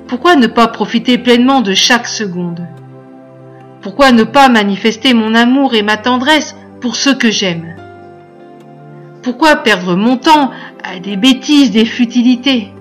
Pourquoi 0.10 0.36
ne 0.36 0.48
pas 0.48 0.68
profiter 0.68 1.18
pleinement 1.18 1.62
de 1.62 1.74
chaque 1.74 2.08
seconde? 2.08 2.68
Pourquoi 3.82 4.12
ne 4.12 4.24
pas 4.24 4.50
manifester 4.50 5.14
mon 5.14 5.34
amour 5.34 5.76
et 5.76 5.82
ma 5.82 5.96
tendresse 5.96 6.58
pour 6.82 6.96
ceux 6.96 7.16
que 7.16 7.32
j'aime. 7.32 7.76
Pourquoi 9.22 9.58
perdre 9.58 9.96
mon 9.96 10.18
temps 10.18 10.52
à 10.84 11.00
des 11.00 11.18
bêtises, 11.18 11.72
des 11.72 11.86
futilités? 11.86 12.72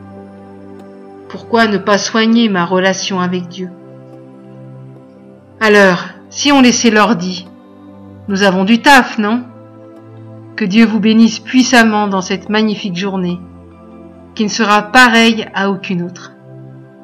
Pourquoi 1.29 1.67
ne 1.67 1.79
pas 1.79 1.99
soigner 1.99 2.49
ma 2.49 2.65
relation 2.65 3.21
avec 3.21 3.49
Dieu? 3.49 3.71
Alors, 5.61 6.05
si 6.31 6.53
on 6.53 6.61
laissait 6.61 6.91
l'ordi, 6.91 7.47
nous 8.29 8.45
avons 8.45 8.65
du 8.65 8.81
taf, 8.81 9.19
non? 9.19 9.43
Que 10.55 10.65
Dieu 10.65 10.87
vous 10.87 11.01
bénisse 11.01 11.41
puissamment 11.41 12.07
dans 12.07 12.23
cette 12.23 12.49
magnifique 12.49 12.97
journée, 12.97 13.41
qui 14.35 14.45
ne 14.45 14.49
sera 14.49 14.83
pareille 14.83 15.47
à 15.55 15.71
aucune 15.71 16.03
autre. 16.03 16.33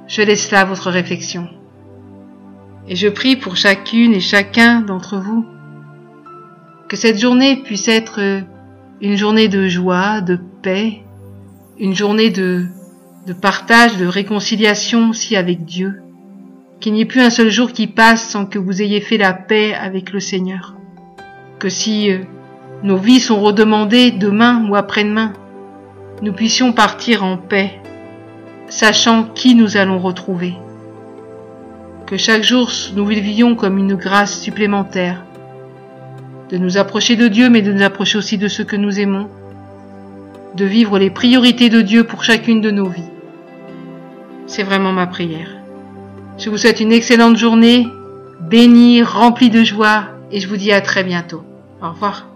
Je 0.07 0.23
laisse 0.23 0.51
là 0.51 0.65
votre 0.65 0.91
réflexion. 0.91 1.49
Et 2.87 2.95
je 2.95 3.09
prie 3.09 3.37
pour 3.37 3.57
chacune 3.57 4.13
et 4.13 4.21
chacun 4.21 4.81
d'entre 4.81 5.17
vous 5.17 5.45
que 6.95 7.01
cette 7.01 7.19
journée 7.19 7.57
puisse 7.57 7.89
être 7.89 8.21
une 9.01 9.17
journée 9.17 9.49
de 9.49 9.67
joie, 9.67 10.21
de 10.21 10.39
paix, 10.63 11.03
une 11.77 11.93
journée 11.93 12.31
de 12.31 12.67
de 13.27 13.33
partage, 13.33 13.97
de 13.97 14.07
réconciliation 14.07 15.11
aussi 15.11 15.35
avec 15.35 15.65
Dieu. 15.65 16.03
Qu'il 16.79 16.93
n'y 16.93 17.01
ait 17.01 17.05
plus 17.05 17.21
un 17.21 17.31
seul 17.31 17.51
jour 17.51 17.73
qui 17.73 17.89
passe 17.89 18.29
sans 18.29 18.47
que 18.47 18.61
vous 18.61 18.81
ayez 18.81 19.01
fait 19.01 19.17
la 19.17 19.33
paix 19.33 19.75
avec 19.75 20.13
le 20.13 20.21
Seigneur. 20.21 20.77
Que 21.59 21.69
si 21.69 22.13
euh, 22.13 22.19
nos 22.85 22.99
vies 22.99 23.19
sont 23.19 23.41
redemandées 23.41 24.13
demain 24.13 24.65
ou 24.69 24.77
après-demain, 24.77 25.33
nous 26.23 26.33
puissions 26.33 26.73
partir 26.73 27.25
en 27.25 27.39
paix, 27.39 27.81
sachant 28.69 29.25
qui 29.25 29.57
nous 29.57 29.77
allons 29.77 29.99
retrouver. 29.99 30.55
Que 32.07 32.17
chaque 32.17 32.45
jour 32.45 32.71
nous 32.95 33.05
vivions 33.05 33.57
comme 33.57 33.79
une 33.79 33.97
grâce 33.97 34.41
supplémentaire, 34.41 35.25
de 36.51 36.59
nous 36.59 36.77
approcher 36.79 37.17
de 37.17 37.29
Dieu 37.29 37.49
mais 37.49 37.63
de 37.63 37.73
nous 37.73 37.83
approcher 37.83 38.19
aussi 38.19 38.39
de 38.39 38.49
ceux 38.49 38.65
que 38.65 38.77
nous 38.77 39.01
aimons, 39.01 39.29
de 40.55 40.65
vivre 40.65 40.99
les 40.99 41.11
priorités 41.11 41.69
de 41.69 41.81
Dieu 41.81 42.05
pour 42.05 42.25
chacune 42.25 42.61
de 42.61 42.71
nos 42.71 42.89
vies. 42.89 43.03
C'est 44.47 44.63
vraiment 44.63 44.93
ma 44.93 45.07
prière. 45.07 45.49
Je 46.39 46.51
vous 46.51 46.59
souhaite 46.59 46.81
une 46.81 46.93
excellente 46.93 47.37
journée, 47.37 47.87
bénie, 48.41 49.03
remplie 49.03 49.51
de 49.51 49.65
joie, 49.65 50.05
et 50.31 50.41
je 50.41 50.49
vous 50.49 50.57
dis 50.57 50.73
à 50.73 50.81
très 50.81 51.05
bientôt. 51.05 51.43
Au 51.83 51.91
revoir. 51.91 52.27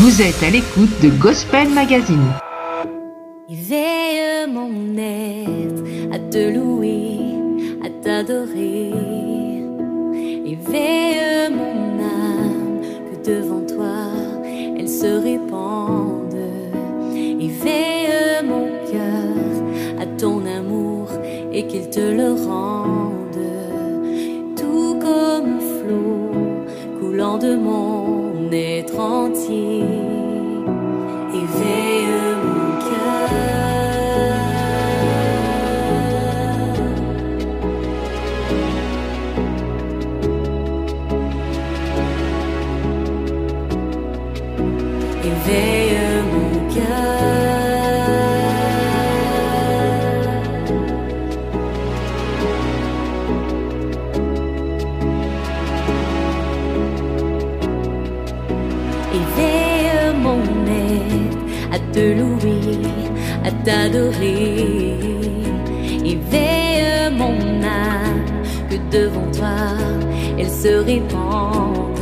Vous 0.00 0.22
êtes 0.22 0.42
à 0.42 0.50
l'écoute 0.50 1.00
de 1.02 1.08
Gospel 1.08 1.68
Magazine. 1.70 2.32
Éveille 3.48 4.46
mon 4.52 4.96
être 4.96 5.82
à 6.12 6.18
te 6.18 6.54
louer, 6.54 7.18
à 7.84 7.88
t'adorer. 8.02 9.15
Éveille 10.76 11.50
mon 11.50 12.00
âme 12.00 12.80
que 13.08 13.30
devant 13.30 13.64
toi 13.66 13.96
elle 14.78 14.88
se 14.88 15.06
répande. 15.06 16.36
Éveille 17.14 18.44
mon 18.44 18.68
cœur 18.90 20.00
à 20.00 20.06
ton 20.18 20.44
amour 20.44 21.08
et 21.52 21.66
qu'il 21.66 21.88
te 21.88 22.00
le 22.00 22.32
rende. 22.46 23.38
Tout 24.56 24.98
comme 25.00 25.60
flot 25.60 27.00
coulant 27.00 27.38
de 27.38 27.56
mon 27.56 28.50
être 28.52 28.98
entier. 28.98 29.84
t'adorer. 63.66 64.94
Éveille 66.04 67.10
mon 67.20 67.36
âme, 67.64 68.24
que 68.70 68.76
devant 68.96 69.28
toi 69.32 69.58
elle 70.38 70.50
se 70.50 70.72
répande. 70.90 71.98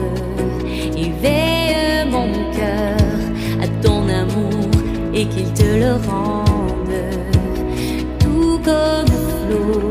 Éveille 0.96 2.06
mon 2.10 2.30
cœur 2.58 3.18
à 3.62 3.68
ton 3.82 4.02
amour 4.08 4.70
et 5.14 5.24
qu'il 5.26 5.50
te 5.54 5.68
le 5.82 5.92
rende. 6.06 7.00
Tout 8.18 8.60
comme 8.62 9.14
l'eau. 9.48 9.83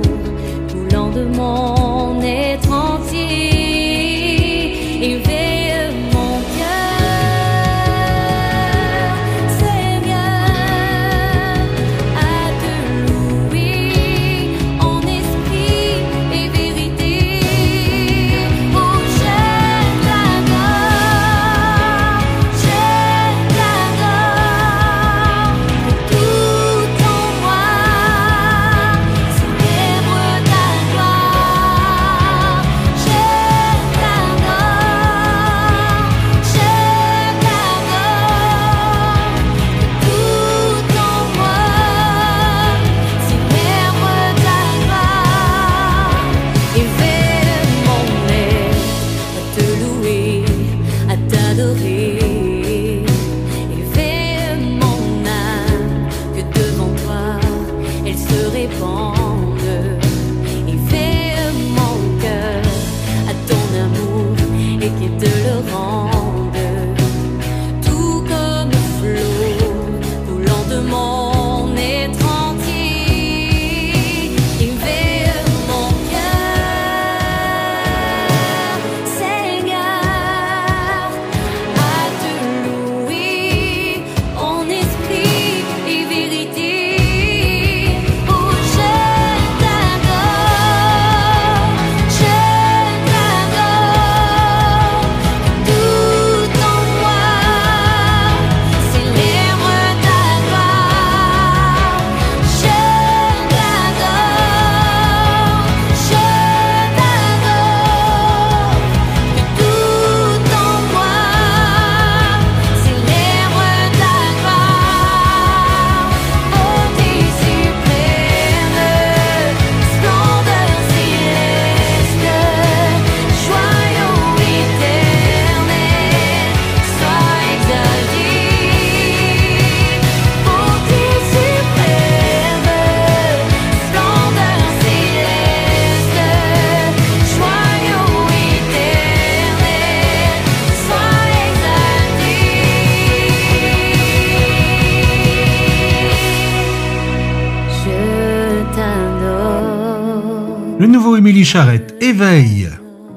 Charrette, 151.43 151.95
Éveil. 152.01 152.69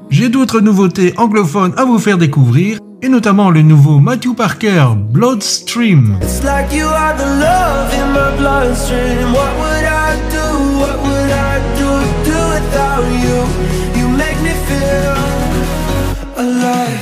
J'ai 0.09 0.29
d'autres 0.29 0.59
nouveautés 0.59 1.13
anglophones 1.17 1.73
à 1.77 1.85
vous 1.85 1.99
faire 1.99 2.17
découvrir, 2.17 2.79
et 3.01 3.09
notamment 3.09 3.49
le 3.49 3.61
nouveau 3.61 3.99
Matthew 3.99 4.33
Parker, 4.35 4.87
Bloodstream. 4.97 6.19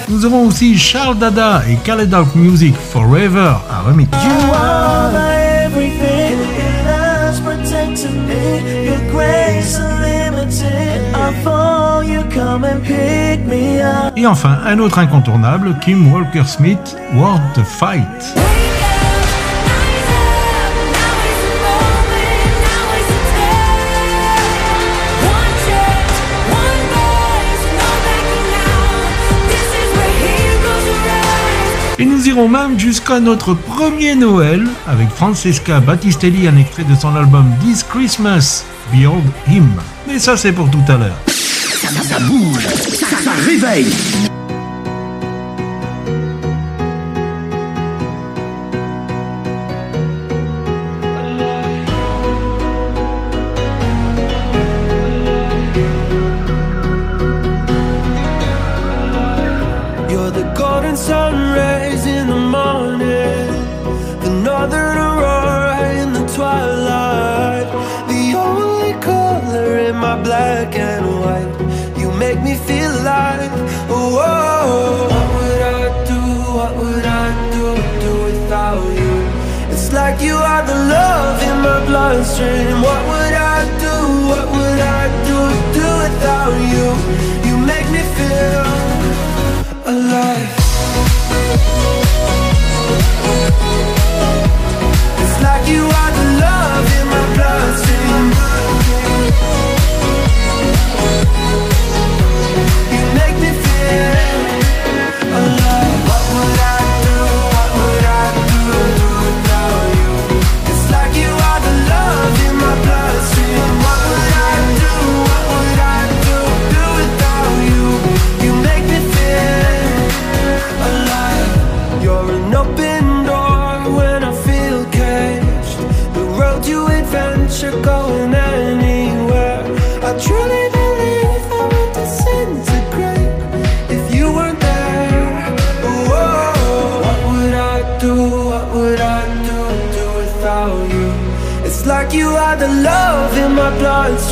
Nous 0.09 0.25
avons 0.25 0.47
aussi 0.47 0.77
Charles 0.77 1.17
Dada 1.17 1.63
et 1.69 1.75
Khaled 1.83 2.15
Music 2.35 2.75
Forever, 2.75 3.53
à 3.69 3.81
remix. 3.81 4.09
Et 14.15 14.27
enfin, 14.27 14.57
un 14.65 14.79
autre 14.79 14.99
incontournable, 14.99 15.75
Kim 15.81 16.11
Walker-Smith, 16.11 16.95
World 17.15 17.41
the 17.53 17.63
Fight. 17.63 18.35
Et 31.97 32.05
nous 32.05 32.27
irons 32.27 32.49
même 32.49 32.77
jusqu'à 32.77 33.19
notre 33.19 33.53
premier 33.53 34.15
Noël 34.15 34.65
avec 34.87 35.09
Francesca 35.09 35.79
Battistelli, 35.79 36.47
un 36.47 36.57
extrait 36.57 36.83
de 36.83 36.95
son 36.95 37.15
album 37.15 37.45
This 37.61 37.83
Christmas, 37.83 38.65
Beyond 38.91 39.23
Him. 39.47 39.69
Mais 40.07 40.19
ça, 40.19 40.35
c'est 40.35 40.51
pour 40.51 40.69
tout 40.69 40.83
à 40.87 40.97
l'heure 40.97 41.34
ça, 41.87 42.19
bouge, 42.19 42.67
ça 42.67 43.31
réveille. 43.45 43.91
constant 82.15 82.81
What 82.85 83.01
would 83.09 83.33
I 83.33 83.59
do, 83.79 83.95
what 84.29 84.47
would 84.55 84.79
I 84.79 85.03
do, 85.27 85.39
do 85.75 85.85
without 86.01 86.55
you? 86.73 87.24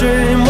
Bloodstream. 0.04 0.43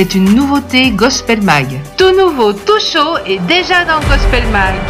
c'est 0.00 0.14
une 0.14 0.34
nouveauté 0.34 0.92
Gospel 0.92 1.42
Mag. 1.42 1.78
Tout 1.98 2.12
nouveau, 2.18 2.54
tout 2.54 2.80
chaud 2.80 3.18
et 3.26 3.38
déjà 3.40 3.84
dans 3.84 4.00
Gospel 4.08 4.46
Mag. 4.50 4.89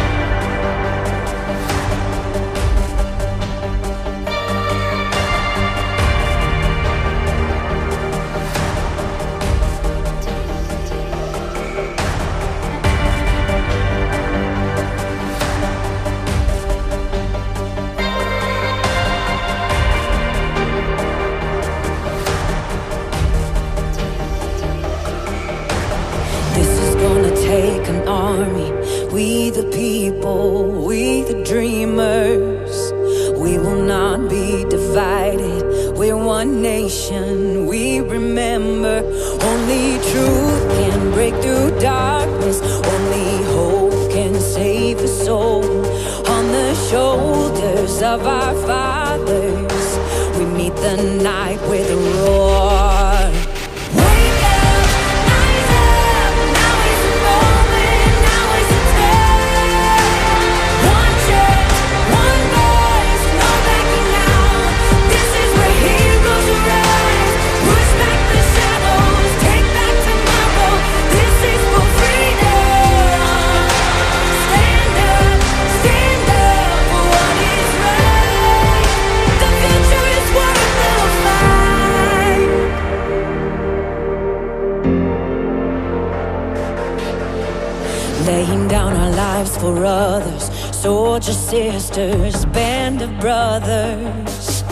sisters, 91.93 92.45
band 92.45 93.01
of 93.01 93.19
brothers. 93.19 94.63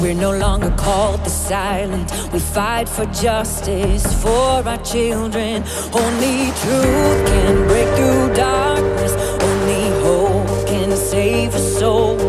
We're 0.00 0.14
no 0.14 0.36
longer 0.36 0.70
called 0.76 1.24
the 1.24 1.30
silent. 1.30 2.12
We 2.32 2.38
fight 2.38 2.88
for 2.88 3.06
justice 3.06 4.04
for 4.22 4.62
our 4.68 4.78
children. 4.84 5.64
Only 5.92 6.52
truth 6.62 7.26
can 7.30 7.66
break 7.66 7.88
through 7.96 8.34
darkness. 8.34 9.12
Only 9.42 9.88
hope 10.04 10.66
can 10.66 10.96
save 10.96 11.54
a 11.54 11.58
soul. 11.58 12.20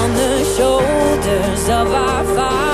On 0.00 0.14
the 0.14 0.44
shoulders 0.56 1.68
of 1.68 1.92
our 1.92 2.24
fathers. 2.34 2.65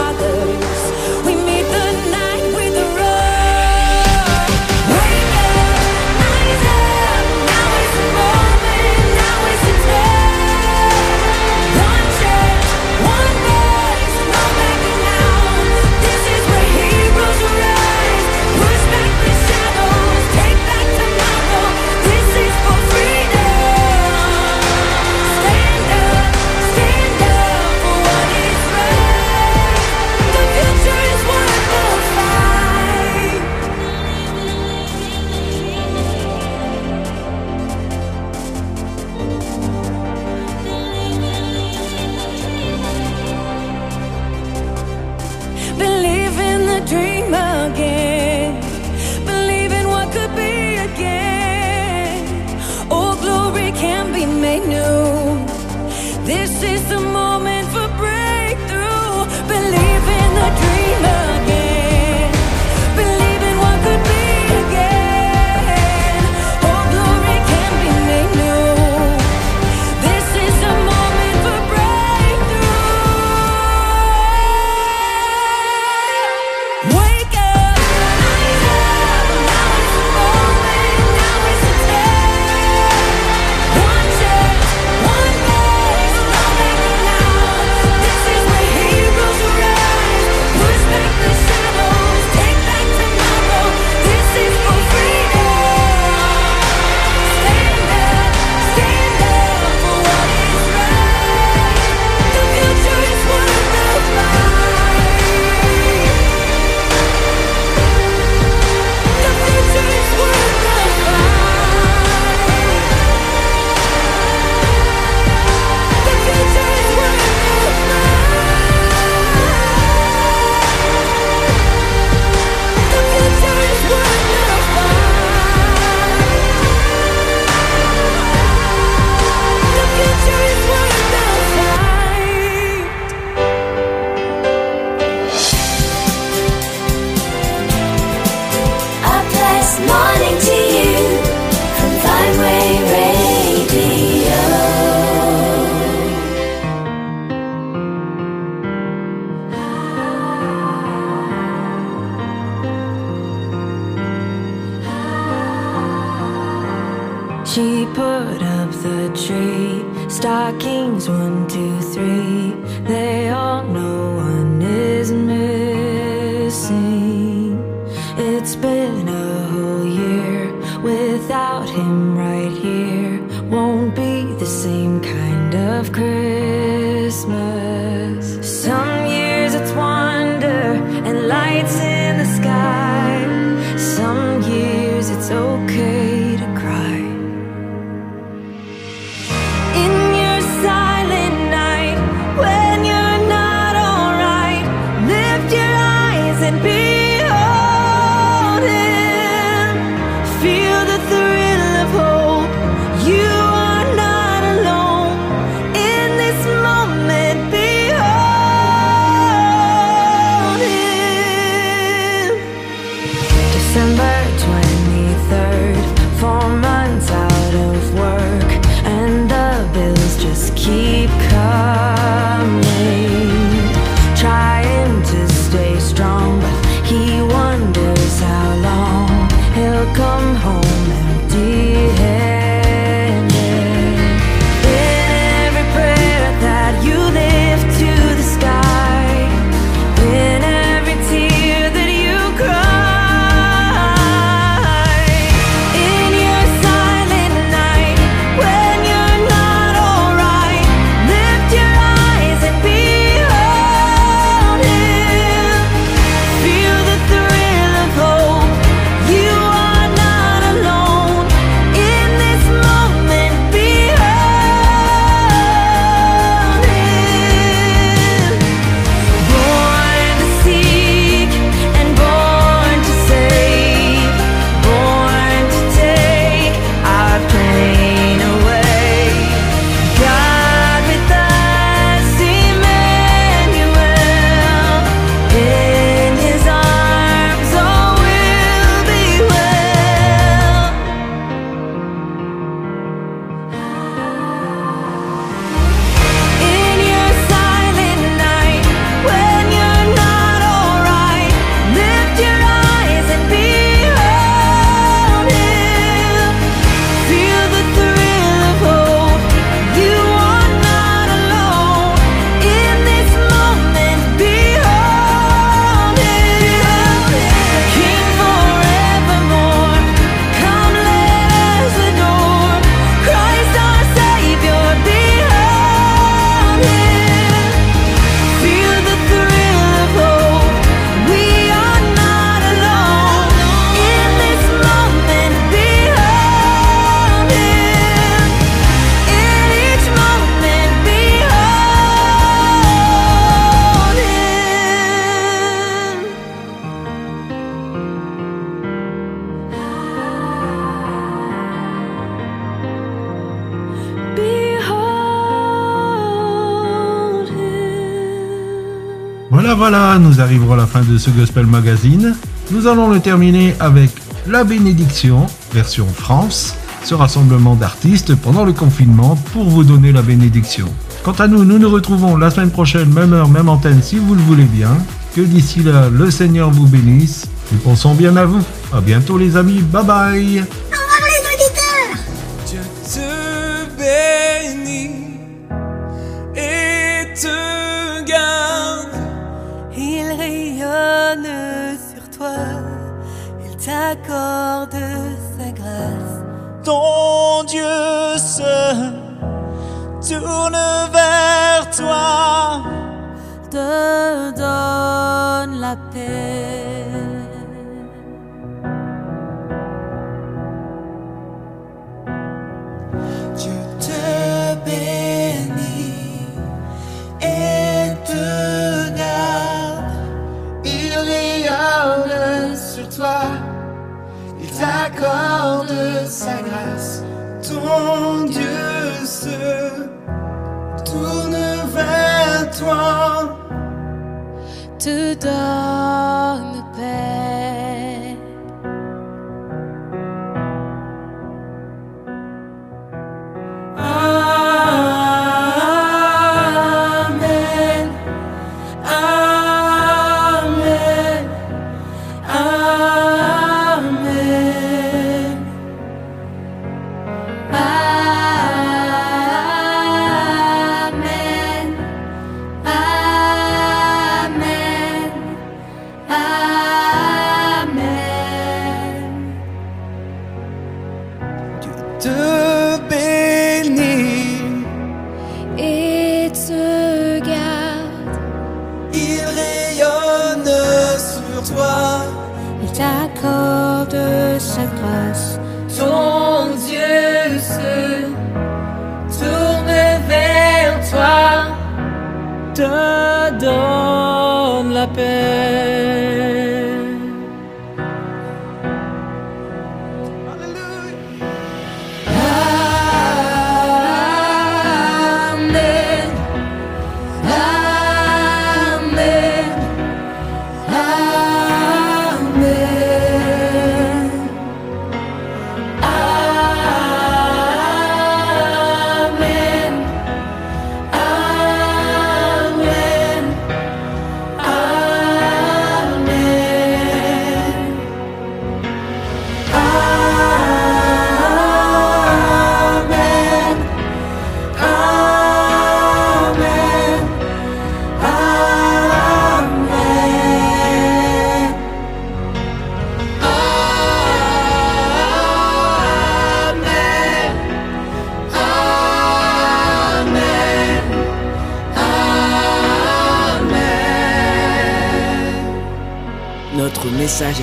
Voilà, 359.56 359.98
nous 359.98 360.20
arriverons 360.20 360.54
à 360.54 360.56
la 360.56 360.66
fin 360.66 360.80
de 360.82 360.96
ce 360.96 361.10
Gospel 361.10 361.46
Magazine. 361.46 362.16
Nous 362.50 362.66
allons 362.66 362.88
le 362.88 363.00
terminer 363.00 363.54
avec 363.60 363.90
La 364.26 364.44
Bénédiction, 364.44 365.26
version 365.52 365.86
France, 365.86 366.56
ce 366.84 366.94
rassemblement 366.94 367.54
d'artistes 367.54 368.14
pendant 368.14 368.44
le 368.44 368.52
confinement 368.52 369.16
pour 369.32 369.44
vous 369.44 369.62
donner 369.62 369.92
la 369.92 370.02
bénédiction. 370.02 370.66
Quant 371.02 371.12
à 371.12 371.28
nous, 371.28 371.44
nous 371.44 371.58
nous 371.58 371.70
retrouvons 371.70 372.16
la 372.16 372.30
semaine 372.30 372.50
prochaine, 372.50 372.92
même 372.92 373.12
heure, 373.12 373.28
même 373.28 373.48
antenne, 373.48 373.82
si 373.82 373.96
vous 373.96 374.14
le 374.14 374.22
voulez 374.22 374.44
bien. 374.44 374.70
Que 375.14 375.20
d'ici 375.20 375.62
là, 375.62 375.90
le 375.90 376.10
Seigneur 376.10 376.50
vous 376.50 376.66
bénisse. 376.66 377.28
Nous 377.52 377.58
pensons 377.58 377.94
bien 377.94 378.16
à 378.16 378.24
vous. 378.24 378.42
À 378.72 378.80
bientôt 378.80 379.18
les 379.18 379.36
amis, 379.36 379.60
bye 379.60 379.84
bye 379.84 380.44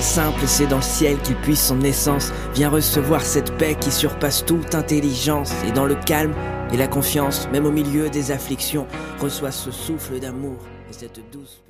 est 0.00 0.02
simple, 0.02 0.46
c'est 0.46 0.66
dans 0.66 0.76
le 0.76 0.82
ciel 0.82 1.18
qu'il 1.18 1.36
puisse 1.36 1.66
son 1.66 1.80
essence. 1.82 2.32
Viens 2.54 2.70
recevoir 2.70 3.20
cette 3.20 3.56
paix 3.58 3.76
qui 3.78 3.90
surpasse 3.90 4.44
toute 4.46 4.74
intelligence. 4.74 5.52
Et 5.66 5.72
dans 5.72 5.84
le 5.84 5.94
calme 5.94 6.34
et 6.72 6.76
la 6.76 6.88
confiance, 6.88 7.48
même 7.52 7.66
au 7.66 7.70
milieu 7.70 8.08
des 8.08 8.30
afflictions, 8.30 8.86
reçois 9.20 9.50
ce 9.50 9.70
souffle 9.70 10.18
d'amour 10.18 10.56
et 10.88 10.92
cette 10.92 11.20
douce 11.30 11.60